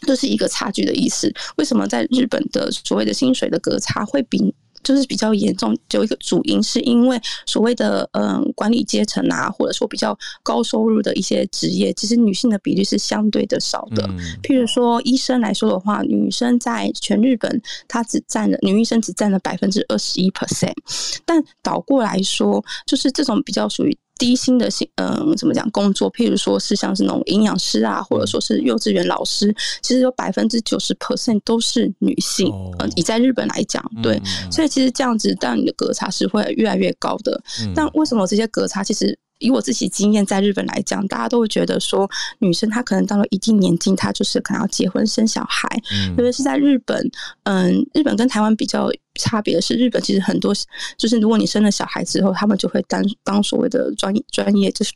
[0.00, 1.32] 这是一个差距的意思？
[1.58, 4.52] 为什么在日本的所谓的薪水的隔差会比？
[4.84, 14.06] 就是比较严重，有一个主因是因为所谓的嗯管理阶层啊，或者说比较高收入的一些职业，其实女性的比例是相对的少的。
[14.42, 20.74] 譬如说医生来说的话，女生在全日本她只占了女医生只占了百分之二十一 percent，
[21.24, 23.96] 但倒过来说，就是这种比较属于。
[24.18, 25.68] 低薪的薪，嗯，怎么讲？
[25.70, 32.52] 工作，譬如说是像是那种营养师啊，或者说是幼稚园老师，其实有百分之九十 percent 都是女性。
[32.78, 37.42] 嗯，以在日本来讲，对，所以其实这样子，但你的隔差是会越来越高的。
[37.74, 39.18] 但为什么这些隔差其实？
[39.40, 45.68] 以我自己经验，在日本来讲，大家都会觉得说，女生她可能到了一定年纪，她就是可能要结婚生小孩。
[45.92, 47.10] 嗯特别是在日本，
[47.42, 48.88] 嗯，日本跟台湾比较
[49.20, 50.54] 差别是，日本其实很多
[50.96, 54.92] 就是如果你生了小孩之后，他们就会当当所谓的专专业，就是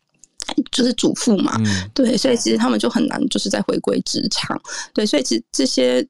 [0.70, 1.58] 就是主妇嘛。
[1.94, 4.60] 对，所以其实他们就很难就是在回归职场。
[4.92, 6.06] 对，所以其实这些。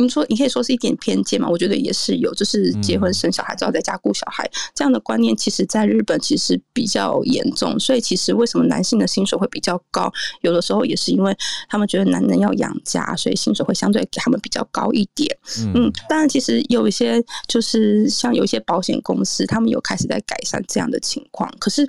[0.00, 1.48] 你说，你可以说是一点偏见嘛？
[1.48, 7.78] 我觉得也是有，就是结婚生小孩，之后在家顾小孩这样的观念，其实在日本其实比较严重。
[7.78, 10.10] 所以，其实为什么男性的薪水会比较高？
[10.40, 11.36] 有的时候也是因为
[11.68, 15.36] 他们觉得男人要养家，所以薪水会相对给他们比较高一点。
[15.74, 21.52] 嗯，当然，其实有一些就是像有一些保险公司，他们有开始在改善这样的情况。
[21.58, 21.86] 可是，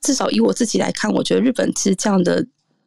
[0.00, 2.44] 至少以我自己来看，我觉得日本其实这样的。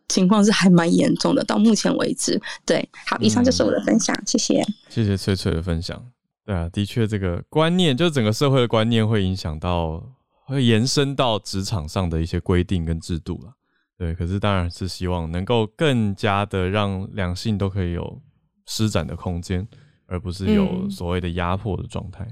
[0.09, 2.41] 情况是还蛮严重的，到目前为止。
[2.65, 4.63] 对，好，以上就是我的分享，谢谢。
[4.89, 6.01] 谢谢翠翠的分享。
[6.45, 10.01] 对啊，的确，这个观念就是整个社会的观念，会影响到，
[10.45, 13.51] 会延伸到职场上的一些规定跟制度了。
[13.97, 18.21] 对，可是当然是希望能够更加的让两性都可以有
[18.65, 19.67] 施展的空间。
[20.07, 22.25] 而不是有所谓的压迫的状态。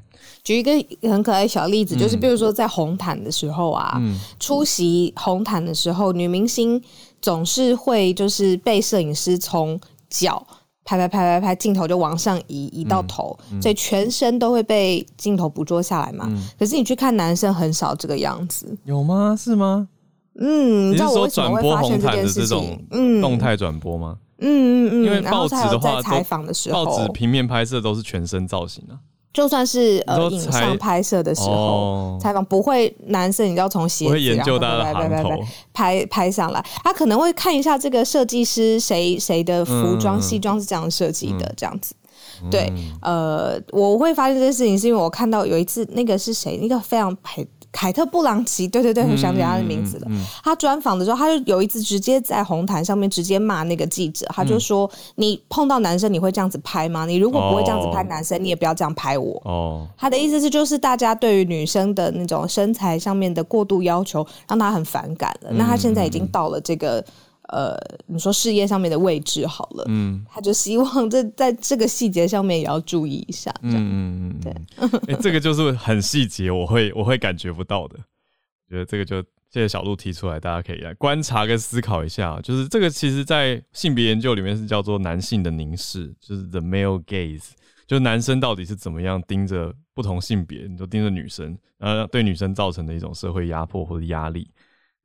[0.44, 0.72] 举一个
[1.10, 4.02] 很可爱小例子，就是比如说在红毯的时候啊，
[4.40, 6.82] 出席红毯的时候，女明星
[7.22, 10.46] 总是会就是被摄影师从脚
[10.84, 16.32] 拍拍拍拍拍，镜头就往上移移到头，所以全身都会被镜头捕捉下来嘛。
[16.58, 19.36] 可是你去看男生很少这个样子，有吗？
[19.38, 19.88] 是吗？
[20.38, 22.78] 嗯，你知道我转播红毯的这种
[23.22, 24.18] 动态转播吗？
[24.40, 29.00] 嗯嗯嗯，因为报纸的话，采访的时候，报纸平面拍摄都是全身造型啊。
[29.34, 35.30] 就算是呃影像拍摄的时候，采访不会男生，你要从鞋子研究他的行头。
[35.74, 41.94] 拍拍上来，他可能会看一下这个设计师谁谁的服装西装是这样设计的，这样子。
[42.50, 47.14] 对，呃，我会发现这件事情是因为我看到有一次那个是谁，那个非常
[47.76, 50.08] 凯特·布朗奇，对对对，我想起他的名字了。
[50.42, 57.06] 他专访的时候，他就有一次直接在红毯上面直接骂那个记者，他就说：“你碰到男生你会这样子拍吗？
[57.06, 65.52] 你如果不会这样子拍男生，你也不要这样拍我。”哦，他的意思是就是大家对于女生的那种身材上面的过度要求，让他很反感了。
[65.52, 67.04] 那他现在已经到了这个。
[67.50, 67.78] 呃，
[68.08, 74.40] 你说事业上面的位置好了，嗯，他就希望这在这个细节上面也要注意一下，嗯嗯
[74.80, 77.98] 嗯，对，这个就是很细节，我会我会感觉不到的，
[78.68, 79.22] 觉得这个就
[79.52, 87.52] 谢谢小鹿提出来，大家可以来观察跟思考一下，就是这个其实在性别研究里面是叫做男性的凝视，就是 the male gaze，
[87.86, 94.50] 就是男生到底是怎么样盯着不同性别，你就盯着女生，然后对女生造成的一种社会压迫或者压力。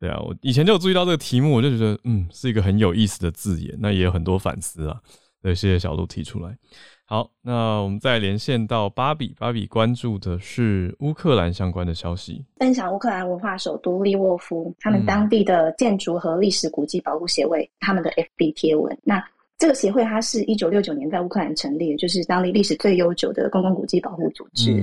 [0.01, 4.99] 对啊，我以前就有注意到这个题目，我就觉得嗯，是一个很有意思的字眼，那也有很多反思啊。
[5.43, 6.57] 对，谢谢小鹿提出来。
[7.05, 18.97] 好，那我们再连线到芭比，芭比关注的是乌克兰相关的消息，分享乌克兰文化首都利沃夫他们当地的建筑和历史古迹保护协会他们的 FB 贴文。
[19.03, 19.23] 那
[19.59, 24.83] 这个协会它是一九六九年在乌克兰成立，就是当地历史最悠久的公共古迹保护组织。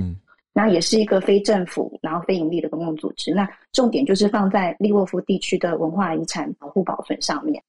[0.58, 3.32] 那也是一个非政府，然后非盈利的公共组织。
[3.32, 7.62] 那重点就是放在利沃夫地区的文化遗产保护保存上面。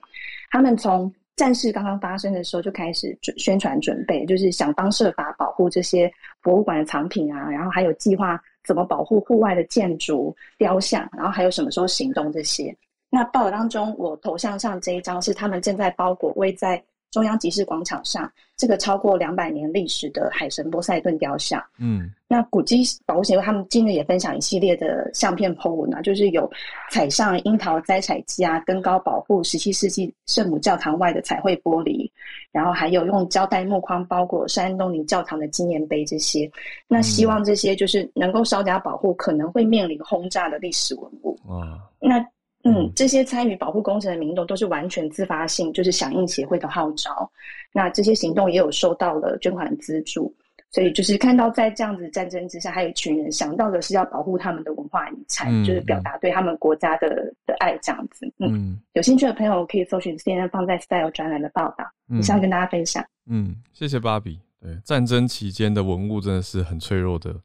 [0.50, 6.12] 他们从战事刚刚发生的时候就开始准宣传准备，就是想方设法保护这些
[6.42, 12.76] 博物馆的藏品啊，然后还有计划怎么保护户外的建筑、雕像，然后还有什么时候行动这些。
[13.12, 16.84] 那报道当中，我头像上这一张是他们正在包裹位在。
[17.12, 26.50] 中央集市广场上，这个超过两百年历史的海神波塞顿雕像，嗯，那古迹保护协会他们今日也分享一系列的相片 po 文啊，就是有
[26.92, 32.10] 踩上樱桃摘采机啊，登高保护十七世纪圣母教堂外的彩绘玻璃，
[32.52, 36.50] 然后还有用胶带木框包裹山东尼教堂的纪念碑这些，
[36.88, 41.36] 那希望这些就是能够稍加保护可能会面临轰炸的历史文物。
[41.48, 42.24] 哇，那。
[42.70, 47.30] 嗯，这些参与保护工程的民众都是完全自发性，就是响应协会的号召。
[47.74, 50.34] 那这些行动也有受到了捐款资助，
[50.72, 58.32] 所以就是看到在这样子战争之下，还有一群人想到的是要保护他们的文化遗产，就是表达对他们国家的的爱这样子。
[58.40, 61.86] 嗯，有兴趣的朋友可以搜寻现在放在 Style 专栏的报道，
[62.18, 63.06] 以上跟大家分享。
[63.28, 64.40] 嗯，谢谢芭比。
[64.62, 67.36] 对，战争期间的文物真的是很脆弱的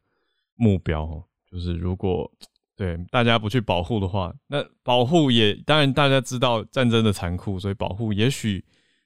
[0.56, 2.30] 目标哦，就是如果。
[2.76, 8.64] 对，大家不去保护的话，那保护也当然大家知道战争的残酷，所以保护也许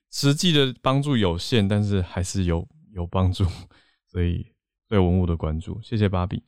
[0.09, 3.45] 实际的帮助有限，但是还是有有帮助。
[4.07, 4.47] 所以
[4.87, 6.41] 对文物的关注，谢谢芭比。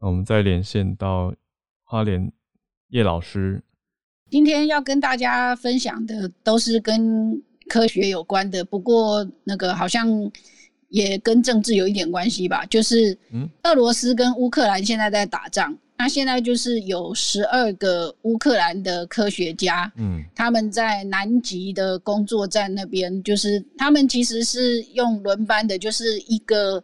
[0.00, 1.34] 那我们再连线到
[1.82, 2.30] 花莲
[2.90, 3.64] 叶老师，
[4.30, 10.08] 今天要跟大家分享的都是跟科学有关的，不过那个好像
[10.88, 15.76] 也跟政治有一点关系吧，就是嗯，俄罗斯跟乌克兰现在在打仗。
[15.96, 26.82] 那现在就是有十二个乌克兰的科学家，嗯，他们在南极的工作站那边，就是他们其实是用轮班的，就是一个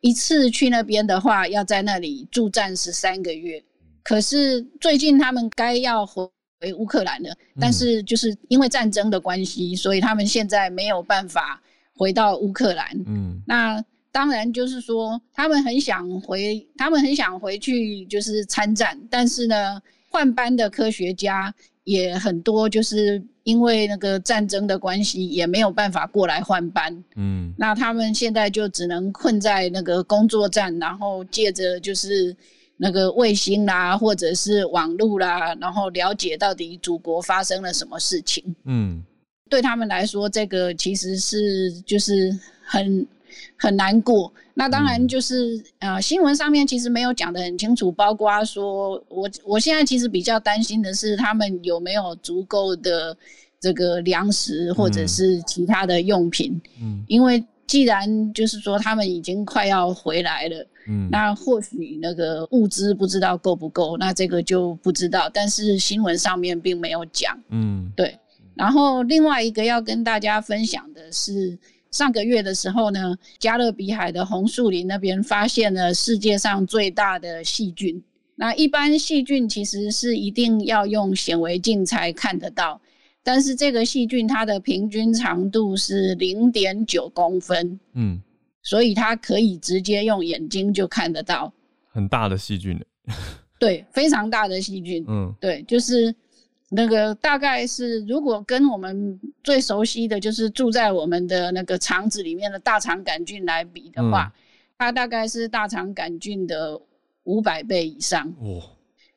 [0.00, 3.62] 一次去那边的话，要在那里驻站十三个月。
[4.02, 6.28] 可是最近他们该要回
[6.60, 11.62] 回乌克兰了，但是就是因为战争的关系，所以他们现在没有办法
[11.94, 12.88] 回到乌克兰。
[13.06, 13.82] 嗯，那。
[14.18, 18.98] 当然，就是说他们很想回，他们很想回去，就是参战。
[19.08, 21.54] 但是呢，换班的科学家
[21.84, 27.04] 也很多，就是因为那个战争的关系，也没有办法过来换班。
[27.14, 32.36] 嗯，那他们现在就只能困在那个工作站，然后借着就是
[32.76, 38.42] 那个卫星啦，或者是网络啦，然后了解到底祖国发生了什么事情。
[38.64, 39.00] 嗯，
[39.48, 43.06] 对他们来说，这个其实是就是很。
[43.60, 53.16] 很难过，那当然就是呃，新闻上面其实没有讲的很清楚，包括说我我现在其实比较担心的是他们有没有足够的
[53.58, 68.16] 这个粮食或者是其他的用品，嗯，因为既然就是说他们已经快要回来了，嗯，那或许那个物资不知道够不够，那这个就不知道，但是新闻上面并没有讲，嗯，对，
[68.54, 71.58] 然后另外一个要跟大家分享的是。
[71.90, 78.02] 上个月的时候呢，加勒比海的红树林那边发现了世界上最大的细菌。
[78.36, 82.80] 那一般细菌其实是一定要用显微镜才看得到，
[83.22, 88.20] 但是这个细菌它的平均长度是零点九公分，嗯，
[88.62, 91.52] 所以它可以直接用眼睛就看得到。
[91.88, 92.78] 很大的细菌
[93.58, 96.14] 对，非常大的细菌，嗯，对，就是。
[96.70, 104.30] 那个大概是，如果跟我们最熟悉的就是住在我们的那个肠子里面的大肠杆菌来比的话，
[104.76, 106.78] 它大概是大肠杆菌的
[107.24, 108.28] 五百倍以上。
[108.40, 108.60] 哦，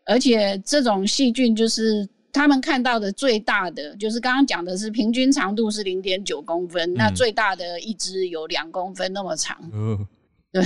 [0.06, 9.58] 而且这种细菌就是他们看到的最大的，就是刚刚讲的是平均长度是零点九公分，那最大的一只有两公分那么长。
[9.74, 10.08] 嗯，
[10.54, 10.64] 对，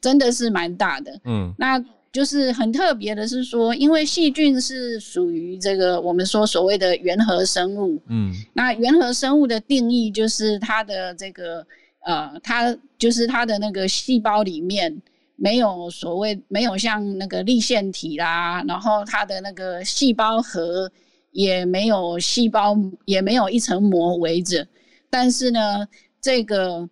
[0.00, 1.20] 真的是蛮大的。
[1.24, 1.80] 嗯，那。
[2.16, 11.66] 就是很特别的是说，因为细菌是属于这个我们说所谓的原核生物，嗯，那原核生物的定义就是它的这个
[12.06, 15.02] 呃，它就是它的那个细胞里面
[15.36, 20.90] 没有所谓没有像那个立腺体啦，然后它的那个细胞核
[21.32, 24.66] 也没有细胞也没有一层膜围着，
[25.10, 25.86] 但是呢，
[26.22, 26.88] 这个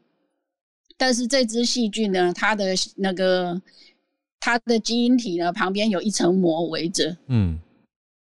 [0.98, 3.58] 但是这只细菌呢，它的那个。
[4.44, 7.58] 它的基因体呢，旁边有一层膜围着，嗯，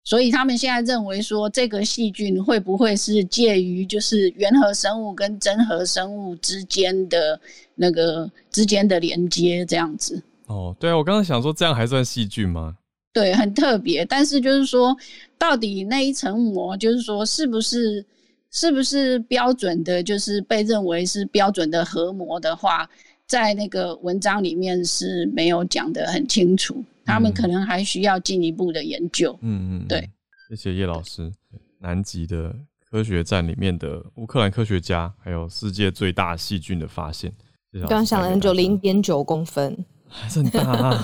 [0.05, 7.41] 所以他们现在认为说，这个细菌会不会是介于就是原核生物跟真核生物之间的
[7.75, 10.23] 那个之间的连接这样子？
[10.47, 12.77] 哦，对啊，我刚刚想说，这样还算细菌吗？
[13.14, 14.05] 对，很特别。
[14.05, 14.95] 但是就是说，
[15.39, 18.05] 到底那一层膜，就是说，是不是
[18.51, 22.87] 是不是标准的，就是被认为是标准的核膜的话？
[23.31, 29.39] 在那个文章里面是没有讲的很清楚，他们可能还需要进一步的研究。
[29.41, 30.11] 嗯嗯，对。
[30.49, 31.31] 谢谢叶老师。
[31.78, 32.53] 南极的
[32.91, 37.33] 科学站里面的乌克兰科学家，还有世界最大细菌的发现。
[37.74, 39.78] 刚刚想了很久，零点九公分，
[40.09, 41.01] 还是很大。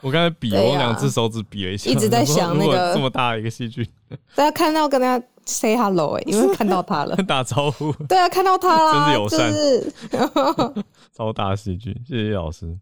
[0.00, 3.86] 我刚才比，我两只手指比了一下，一直在想那个这么大的一个细菌。
[4.34, 7.92] 大家看到跟大家 say hello 哎，因为 看到他了， 打招呼。
[8.08, 10.84] 对啊，看到他了， 真是友善。
[11.16, 12.78] 超大喜剧，谢谢老师。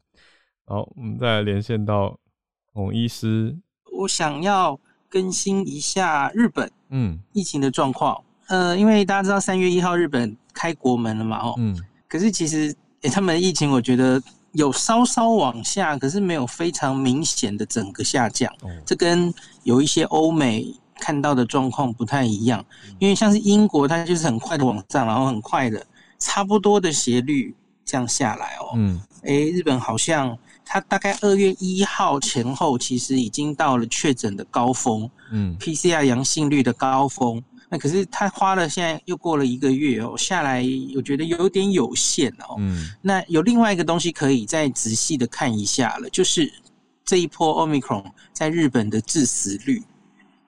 [0.66, 2.16] 好，我们再连线到
[2.72, 3.56] 孔医师。
[3.98, 8.22] 我想要更新一下日本嗯疫情的状况。
[8.48, 11.76] 呃，因为大家知道三月一号日本开国门了嘛，哦，嗯，
[12.08, 12.74] 可是其实
[13.12, 18.50] 他们的疫情我觉得有稍稍往下，可是没有非常明显的整个下降。
[18.86, 19.32] 这跟
[19.64, 20.64] 有一些欧美
[21.00, 22.64] 看到的状况不太一样，
[22.98, 25.86] 因为像是英国，它就是很快的往上，然后很快的
[26.18, 27.54] 差不多的斜率。
[27.90, 37.42] 这样下来哦，嗯，诶，日本好像它大概二月一号前后，其实已经到了确诊的高峰，嗯，PCR 阳性率的高峰。
[37.70, 40.62] 那可是它花了现在又过了一个月哦，下来
[40.94, 42.56] 我觉得有点有限哦。
[42.58, 46.52] 嗯，那有另外一个东西可以再仔细的看一下了，就是
[47.06, 49.82] 这一波 Omicron 在日本的致死率，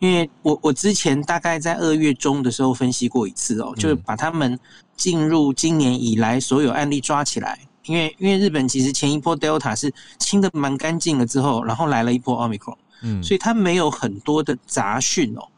[0.01, 4.59] 因为我我之前大概在二月中的时候分析过一次哦，就是把他们。
[5.01, 15.49] 进入今年以来所有案例抓起来，因为因为日本其实前一波 Delta 是清的蛮干净了之后，然后来了一波 Omicron，嗯，所以它没有很多的杂讯哦。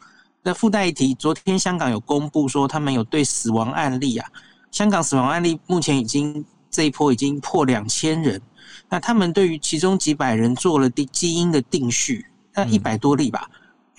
[0.45, 4.28] 那附带一提，昨天香港有公布说他们有对死亡案例啊，
[4.70, 8.40] 香港死亡案例目前已经这一波已经破两千人，
[8.88, 12.24] 那他们对于其中几百人做了定基因的定序，
[12.55, 13.51] 那一百多例吧，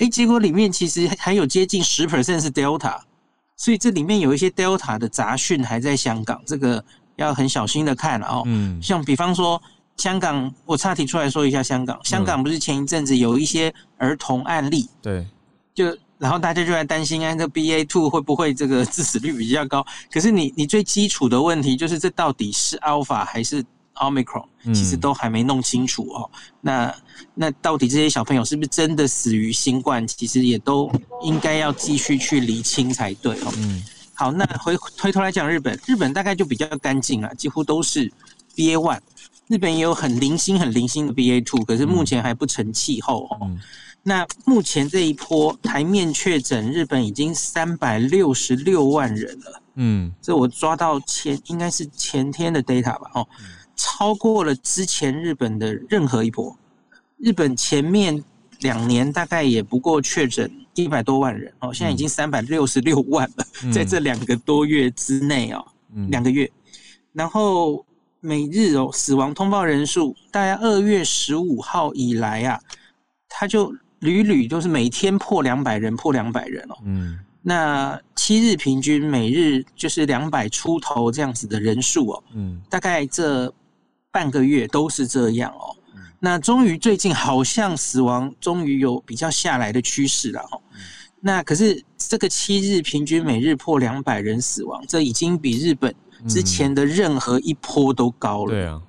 [0.03, 2.99] 诶，结果里面其实还有接近十 percent 是 Delta。
[3.55, 6.83] 所以这里面有一些 Delta 的杂讯还在香港，这个
[7.15, 8.43] 要很小心的看哦。
[8.45, 9.61] 嗯，像比方说
[9.95, 11.97] 香港，我岔提出来说一下香港。
[12.03, 15.25] 香港不是前一阵子有一些儿童案例，对，
[15.73, 19.85] 就然后大家就在担心，哎，这 BA two 会不会这个致死率比较高？
[20.11, 23.63] 可是你你最基础的问题就是这到底是 Alpha 还是
[23.95, 26.29] ？Omicron 其实都还没弄清楚哦，
[26.61, 26.93] 那
[27.35, 30.05] 那到底这些小朋友是不是真的死于新冠？
[30.07, 30.91] 其实也都
[31.21, 33.53] 应该要继续去厘清才对哦。
[33.57, 33.83] 嗯，
[34.13, 38.11] 好，那回回头来讲日本，日本大概就比较干净了，几乎都是
[38.55, 38.99] BA one。
[39.47, 43.51] 日本也有很零星、很零星的 BA two，可是目前还不成气候哦。
[44.01, 49.61] 那目前这一波台面确诊，日本已经三百六十六万人了。
[49.75, 53.11] 嗯，这我抓到前应该是前天的 data 吧？
[53.13, 53.27] 哦。
[53.75, 56.55] 超过了之前日本的任何一波，
[57.17, 58.23] 日本前面
[58.59, 65.65] 两年大概也不过确诊一百多万人哦，现在已经三百六十六万了，在这两个多月之内哦，
[66.09, 66.49] 两个月，
[67.11, 67.85] 然后
[68.19, 72.59] 每日哦死亡通报人数，大概二月十五号以来啊，
[73.27, 83.51] 他就屡屡都是每天破两百人，破两百人哦，嗯，那七日平均每日就是两百出头这样子的人数哦，嗯，大概这。
[84.13, 85.75] 半个月都是这样哦，
[86.19, 90.61] 那终于最近好像死亡终于有比较下来的趋势了哦。
[91.19, 95.93] 那可是这个七日平均每日破两百人死亡，这已经比日本
[96.29, 98.51] 之前的任何一波都高了。
[98.51, 98.81] 对啊，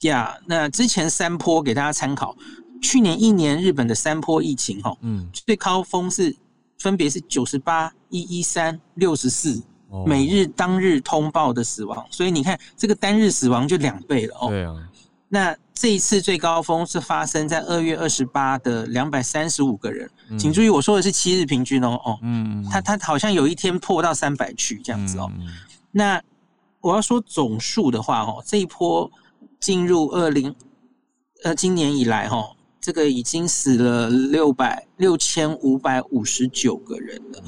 [0.00, 2.34] 呀，那之前三波给大家参考，
[2.80, 6.34] 去年一年日本的三波疫情哈，嗯，最高峰是
[6.78, 9.62] 分别是九十八、一一三、六十四。
[10.06, 14.48] 每日当日通报的死亡，所以你看这个单日死亡就两倍了哦。
[14.48, 14.74] 对啊，
[15.28, 25.30] 那这一次最高峰是发生在二月二十八的两百三十五个人，请注意我说的是七日平均哦哦，嗯，他他好像有一天破到三百去这样子哦。
[25.90, 26.22] 那
[26.80, 29.10] 我要说总数的话哦，这一波
[29.60, 30.54] 进入二零
[31.44, 32.56] 呃今年以来哦。
[32.84, 37.40] 这个已经死了六百六千五百五十九个人了，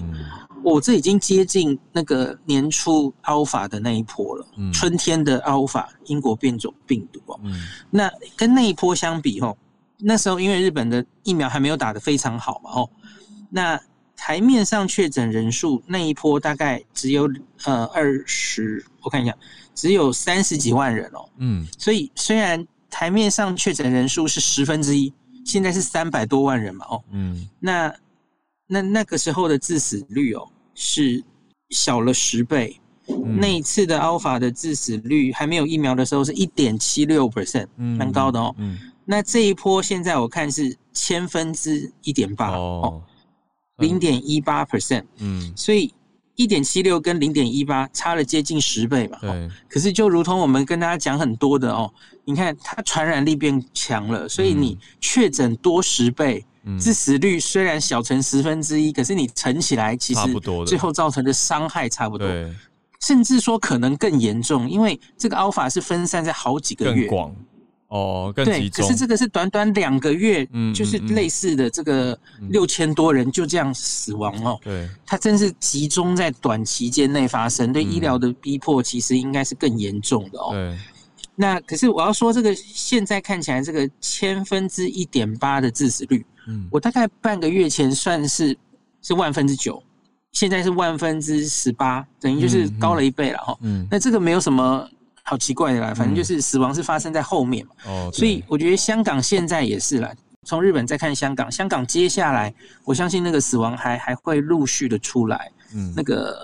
[0.64, 7.38] 我这已经接近那个年初 Alpha 的那一波了，春天的 Alpha 英国变种病毒哦，
[7.90, 9.56] 那跟那一波相比哦，
[9.98, 12.90] 那时候因为日本的疫苗还没有打得非常好嘛哦，
[13.50, 13.80] 那
[14.16, 17.30] 台面上确诊人数那一波大概只有
[17.64, 19.36] 呃二十，我看一下，
[19.74, 25.12] 只有三十几万人哦，嗯，所以虽然台面上确诊人数是十分之一。
[25.44, 27.94] 现在是三百多万人嘛，哦，嗯，那
[28.66, 31.22] 那那个时候的致死率哦是
[31.70, 32.80] 小了十倍，
[33.38, 43.02] 那一次的 Alpha 的致死率还没有疫苗的时候是一点七六 percent，蛮高的哦，嗯，那这一波现在我看是千分之一点八哦，
[43.78, 45.92] 零点一八 percent，嗯，所以。
[46.36, 49.16] 一点七六跟零点一八差了接近十倍嘛？
[49.20, 49.48] 对。
[49.68, 51.88] 可是就如同我们跟大家讲很多的哦，
[52.24, 56.44] 你看它传染力变强了，所以你确诊多十倍，
[56.78, 60.20] 致死率虽然小成十分之一，可是你乘起来其实
[60.66, 62.26] 最后造成的伤害差不多，
[63.00, 67.08] 甚至说可能更严重，因为这个 Alpha 是分散在好几个月。
[67.88, 68.84] 哦，更集中。
[68.84, 70.44] 可是这个是短短两个月，
[70.74, 74.58] 就是类似的这个六千多人就这样死亡哦。
[74.64, 80.48] 对，它真是集中在短期间内发生，对医疗的逼迫其实应该是更严重的哦。
[80.50, 80.76] 对。
[81.36, 88.56] 那可是我要说，这个现在看起来这个千分之一点八的致死率，嗯，我大概半个月前算是
[89.02, 89.82] 是万分之九，
[90.32, 93.56] 现在是万分之十八，等于就是高了一倍了哈。
[93.62, 93.86] 嗯。
[93.90, 94.88] 那这个没有什么。
[95.26, 100.12] 好奇怪的啦，反正就是死亡是发生在后面嘛，哦，所以我觉得香港现在也是啦。
[100.44, 102.52] 从日本再看香港，香港接下来
[102.84, 105.50] 我相信那个死亡还还会陆续的出来。
[105.74, 106.36] 嗯，那个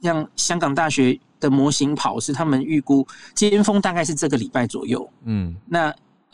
[0.00, 5.06] 像香港大学的模型跑是他们预估尖峰大概是这个礼拜左右。
[5.24, 5.92] 嗯，那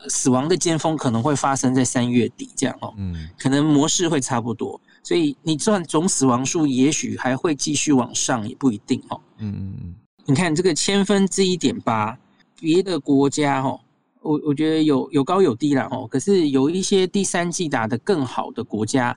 [0.09, 2.93] 死亡的尖峰可能会发生在三月底这样哦。
[2.99, 9.19] 嗯，可能模式会差不多，所以你算总死亡数也许还会继续往上，也不一定哦。
[9.39, 9.95] 嗯嗯嗯。
[10.27, 12.17] 你看这个千分之一点八，
[12.61, 13.81] 别的国家哦，
[14.21, 16.07] 我我觉得有有高有低啦哦。
[16.07, 19.17] 可是有一些第三季打得更好的国家，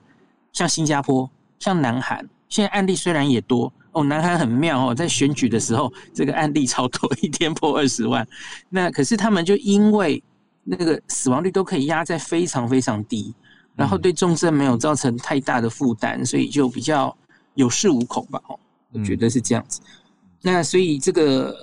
[0.54, 8.26] 像新加坡、像南韩，现在案例虽然也多哦，南韩很妙哦，在选举的时候这个案例超多，一天破二十万。
[8.68, 10.22] 那可是他们就因为
[10.64, 13.34] 那个死亡率都可以压在非常非常低，
[13.76, 17.14] 然后对重症没有造成太大的负担，所以就比较
[17.54, 18.58] 有恃无恐吧哦，
[18.92, 19.80] 我觉得是这样子。
[20.40, 21.54] 那所以这个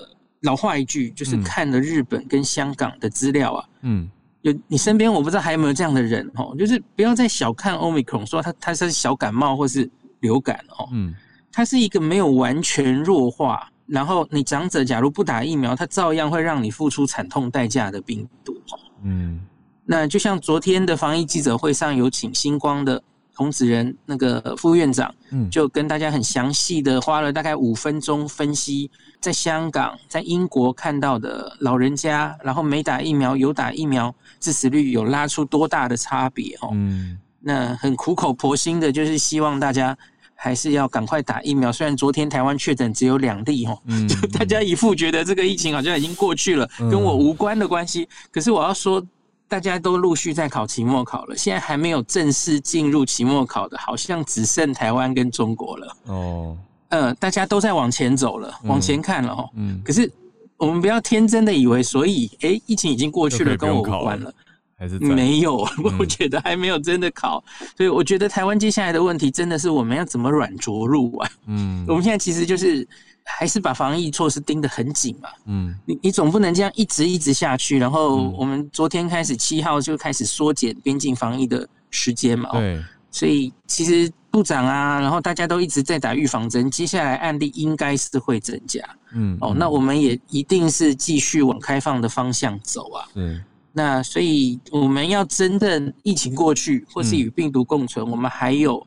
[0.42, 4.10] 老话一句，就是看了日本跟香港的资料啊，嗯，
[4.42, 9.90] 有你身边我不知道还有没有这样的人哦，就是不要再小看 omicron，说它它是小感冒或是
[10.22, 11.14] 流感哦，嗯，
[11.52, 18.56] 它是一个没有完全弱化，然后你长者假如不打疫苗，它照样会让你付出惨痛代价的病毒
[19.04, 19.46] 嗯，
[19.86, 23.02] 那就像昨天的防疫记者会上有请星光的。
[23.36, 28.92] 孔子仁那个副院长，嗯，就跟大家很详细的花了大概五分钟分析，
[29.22, 36.72] 在香港、在英国看到的老人家，然后没打疫苗、有打疫苗，致死率有拉出多大的差别哦。
[36.74, 39.98] 嗯，那很苦口婆心的，就是希望大家
[40.40, 41.72] 还是要赶快打疫苗。
[41.72, 43.78] 虽然昨天台湾确诊只有两例哦，
[44.08, 48.08] 就大家一副觉得这个疫情好像已经过去了，跟我无关的关系。
[48.32, 49.06] 可是我要说。
[49.52, 55.98] 大家都陆续在考期末考了，现在还没有正式进入期末考的，好像只剩台湾跟中国了。
[56.06, 56.56] 哦，
[56.90, 59.50] 呃，大家都在往前走了，往前看了哈。
[59.56, 59.82] 嗯。
[59.84, 60.08] 可是
[60.56, 64.32] 我们不要天真的以为，所以哎，疫情已经过去了，跟我无关了，
[64.80, 65.68] 还是没有？
[66.00, 67.44] 我觉得还没有真的考，
[67.76, 71.30] 所以我觉得台湾接下来的问题真的是我们要怎么软着陆啊？
[71.48, 72.88] 嗯， 我们现在其实就是。
[73.32, 75.30] 还是把防疫措施盯得很紧嘛？
[75.46, 77.78] 嗯，你你总不能这样一直一直下去。
[77.78, 82.50] 然后我们昨天开始七号就开始缩减边境防疫的时间嘛。
[82.54, 88.84] 对，所以其实部长啊，然后大家都一直在打预防针，接下来案例应该是会增加。
[89.14, 93.06] 嗯，哦，那我们也一定是继续往开放的方向走啊。
[93.14, 93.40] 嗯，
[93.80, 98.86] 那所以我们要真正疫情过去，或是与病毒共存，我们还有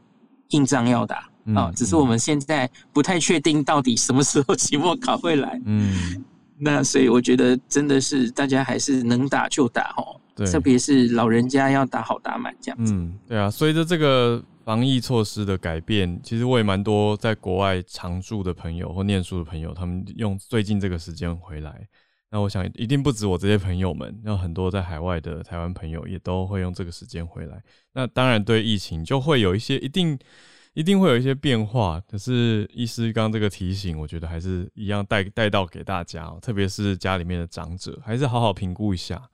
[0.51, 1.31] 硬仗要打。
[1.57, 5.59] 啊，只是我们现在不太确定到底什么时候期末考会来。
[5.65, 6.23] 嗯，
[6.59, 10.21] 那所以我觉得真的是大家还是能打就打哦。
[10.37, 12.93] 对，特别是老人家要打好打满这样子。
[12.93, 21.89] 嗯，对啊，随着这个防疫措施的改变，其实我也蛮多在国外常住的朋友或念书的朋友，他们用最近这个时间回来。
[22.33, 27.63] 那我想一定不止我这些朋友们，那很多在海外的台湾朋友也都会用这个时间回来。
[27.93, 30.19] 那当然对疫情就会有一些一定
[30.73, 32.01] 一定会有一些变化。
[32.11, 39.29] 可是医师刚这个提醒，我觉得还是一样带带到给大家，特别是家里面的长者，还是好好评估一下。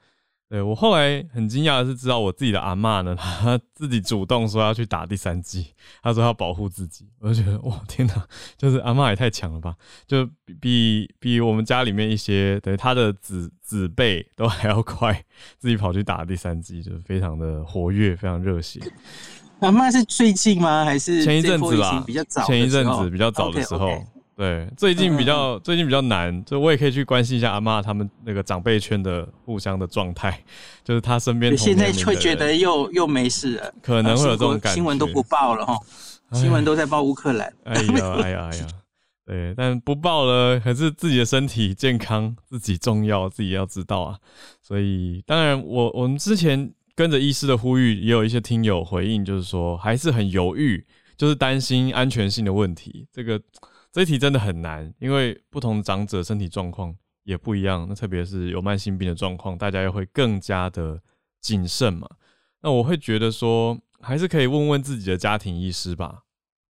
[0.51, 8.25] 对我后来很惊讶的是，知道我自己的阿妈呢，她 自己主动说要去打第三剂，她说要保护自己，我就觉得哇天哪，
[8.57, 9.75] 就是阿妈也太强了吧，
[10.07, 10.27] 就
[10.59, 15.23] 比比我们家里面一些对她的子子辈都还要快，
[15.59, 18.81] 自己跑去打第三剂，就是非常的活跃，非常热血。
[19.61, 20.83] 阿妈是最近吗？
[20.85, 22.03] 还是前一阵子吧？
[22.07, 24.03] 比较早，前一阵子比较早的时候。
[24.39, 30.41] 对，最近比较最近比较难，就我也可以去关心一下阿妈他们那个长辈圈的互相的状态，
[30.85, 35.77] 就是他身边现在会觉得又又没事了，可能会有这种感觉，新闻都不报了哈，
[36.35, 37.53] 新闻都在报乌克兰。
[37.65, 38.67] 哎呀哎呀哎呀，
[39.27, 44.17] 对，但不报了，可是自己的身体健康自己重要，自己要知道啊。
[44.63, 50.87] 所以当然，我我们之前跟着医师的呼吁，也有一些听友回应，就是说还是很犹豫，
[51.17, 53.43] 就是担心安全性的问题，这个。
[53.91, 61.01] 这一题真的很难，因为不同长者身体状况也不一样，那特别是有慢性病的状况，大家又会更加的
[61.41, 62.07] 谨慎嘛。
[62.61, 66.23] 那我会觉得说，还是可以问问自己的家庭医师吧，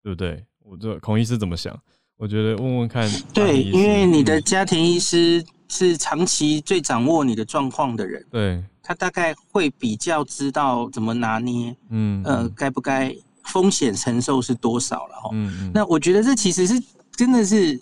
[0.02, 0.44] 对不对？
[0.62, 1.76] 我这孔医师怎么想？
[2.16, 3.10] 我觉得问问看。
[3.32, 13.14] 对，因为你的家庭医师是长期最掌握你的状况的人，对，他大概会比较知道怎么拿捏，嗯，呃，该不该
[13.44, 15.30] 风险承受是多少了哈。
[15.32, 15.70] 嗯嗯。
[15.72, 16.80] 那我觉得这其实是。
[17.16, 17.80] 真的是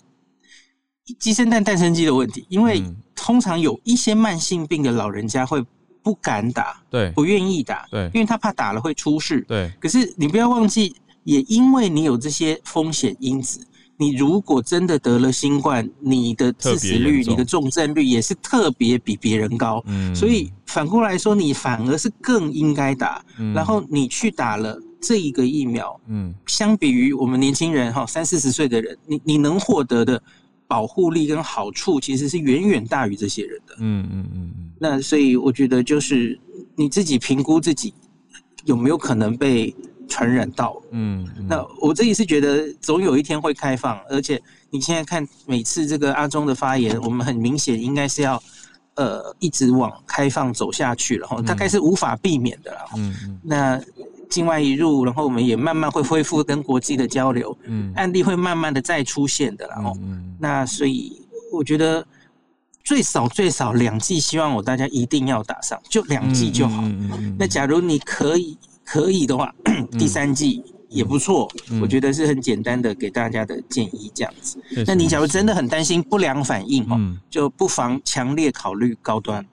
[1.19, 2.81] 鸡生蛋，蛋生鸡的问题，因为
[3.15, 5.63] 通常有一些慢性病的老人家会
[6.01, 9.71] 不敢打，对，不愿意打，对，因为他怕打了会出事，对。
[9.79, 13.59] 可是你不要忘记，也因为你有这些风险因子，
[13.97, 20.15] 你如果真的得了新冠，你的致死率、你的重症率也是特别比别人高，嗯。
[20.15, 23.23] 所以反过来说，你反而是更应该打，
[23.53, 24.79] 然后你去打了。
[25.01, 30.21] 这一个疫苗，嗯，相比于我们年轻人哈，三四十岁的人，你你能获得的
[30.67, 33.75] 保护力跟好处，其实是远远大于这些人的。
[33.79, 34.71] 嗯嗯嗯嗯。
[34.79, 36.39] 那所以我觉得，就是
[36.75, 37.93] 你自己评估自己
[38.63, 39.75] 有没有可能被
[40.07, 40.81] 传染到。
[40.89, 41.27] 嗯。
[41.47, 44.41] 那我自己是觉得，总有一天会开放，而且
[44.71, 48.41] 你现在看每次这个阿中的发言，我们很明显应该是要
[48.95, 52.79] 呃一直往开放走下去了哈，大概是无法避免的了。
[52.97, 53.39] 嗯嗯。
[53.43, 53.79] 那。
[54.35, 59.97] 境外一入，然后我们也慢慢会恢复跟国际的交流，嗯，案例会慢慢的再出现的，然后，
[60.37, 61.21] 那所以
[61.53, 62.05] 我觉得
[62.83, 66.81] 最少最少两剂，希望我大家一定要打上，就两剂就好。
[66.83, 69.55] 嗯那假如你可以可以的话，
[69.97, 71.49] 第三剂也不错，
[71.81, 74.61] 我觉得是很简单的给大家的建议这样子。
[74.85, 79.45] 那你假如真的很担心不良反应哦，就不妨强烈考虑高端。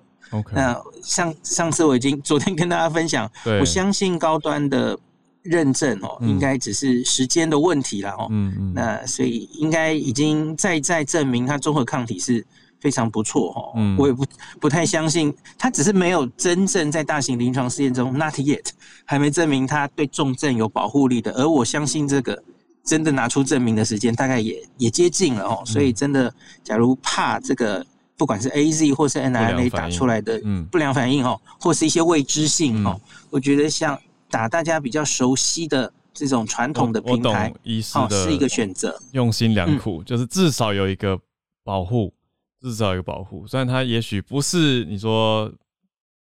[0.53, 3.31] 那上上次我已经 昨天跟大家分享，
[3.61, 4.99] 我相信高端的
[5.43, 8.29] 认证哦，应该只是时间的问题了哦。
[8.31, 8.73] 嗯嗯。
[8.75, 12.45] 那所以应该已经再再证明它综合抗体是
[12.81, 13.73] 非常不错哦。
[13.77, 13.97] 嗯。
[13.99, 14.25] 我也不
[14.61, 18.67] 不太相信，它只是没有真正在大型临床试验中，not yet，
[19.05, 21.33] 还没证明它对重症有保护力的。
[21.33, 22.41] 而我相信这个
[22.85, 25.63] 真的拿出证明的时间，大概也也接近了哦。
[25.67, 27.85] 所以真的，假如怕这个。
[28.23, 33.01] 不管是 A Z 或是 N I A 打出来的不良反应哦，或是一些未知性哦，
[33.31, 34.01] 我觉得像
[34.31, 37.53] 打大家比较熟悉的这种传统的平台，
[37.97, 41.19] 哦，是一个选择，用心良苦，就是至少有一个
[41.65, 42.15] 保护，
[42.61, 43.45] 至少有一个保护。
[43.49, 45.53] 虽然它也许不是你说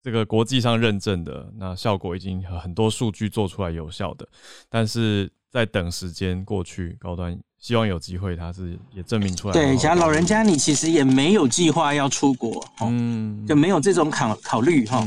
[0.01, 4.25] 这个国际上认证的，那效果已经很多数据做出来有效的，
[4.69, 7.37] 但是在等时间过去，高端。
[7.59, 9.53] 希望有机会，他是也证明出来。
[9.53, 15.05] 对，假如老人家你其实也没有计划要出国，嗯，就没有这种考考虑哈。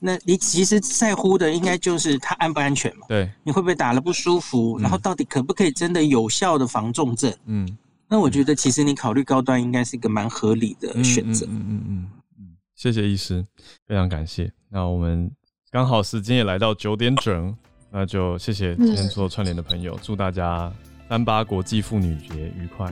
[0.00, 3.06] 那你其实在乎的应该就是他安不安全嘛？
[3.08, 4.76] 对，你会不会打了不舒服？
[4.80, 7.32] 然后到底可不可以真的有效的防重症？
[7.46, 7.78] 嗯，
[8.08, 11.46] 那我觉得其实你考虑高端应该是一个蛮合理的选择。
[11.48, 13.46] 嗯嗯嗯嗯，谢谢医师，
[13.86, 14.52] 非常感谢。
[14.68, 15.30] 那我们
[15.70, 17.56] 刚好时间也来到九点整，
[17.92, 20.72] 那就谢谢今天所有串联的朋友，祝大家。
[21.12, 22.90] 三八国际妇女节愉快！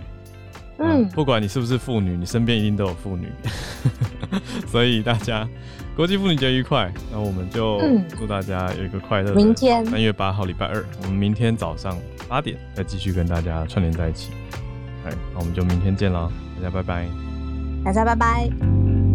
[0.77, 3.27] 嗯，不管你是不是妇女，你身边一定都有妇女，
[4.69, 5.49] 所以大家
[5.97, 6.93] 国际妇女节愉快。
[7.11, 7.81] 那我们就
[8.19, 9.35] 祝大家有一个快乐。
[9.35, 11.97] 明天三月八号礼拜二，我们明天早上
[12.29, 14.33] 八点再继续跟大家串联在一起。
[15.07, 17.07] 哎，那我们就明天见了，大家拜拜。
[17.83, 19.10] 大家拜拜。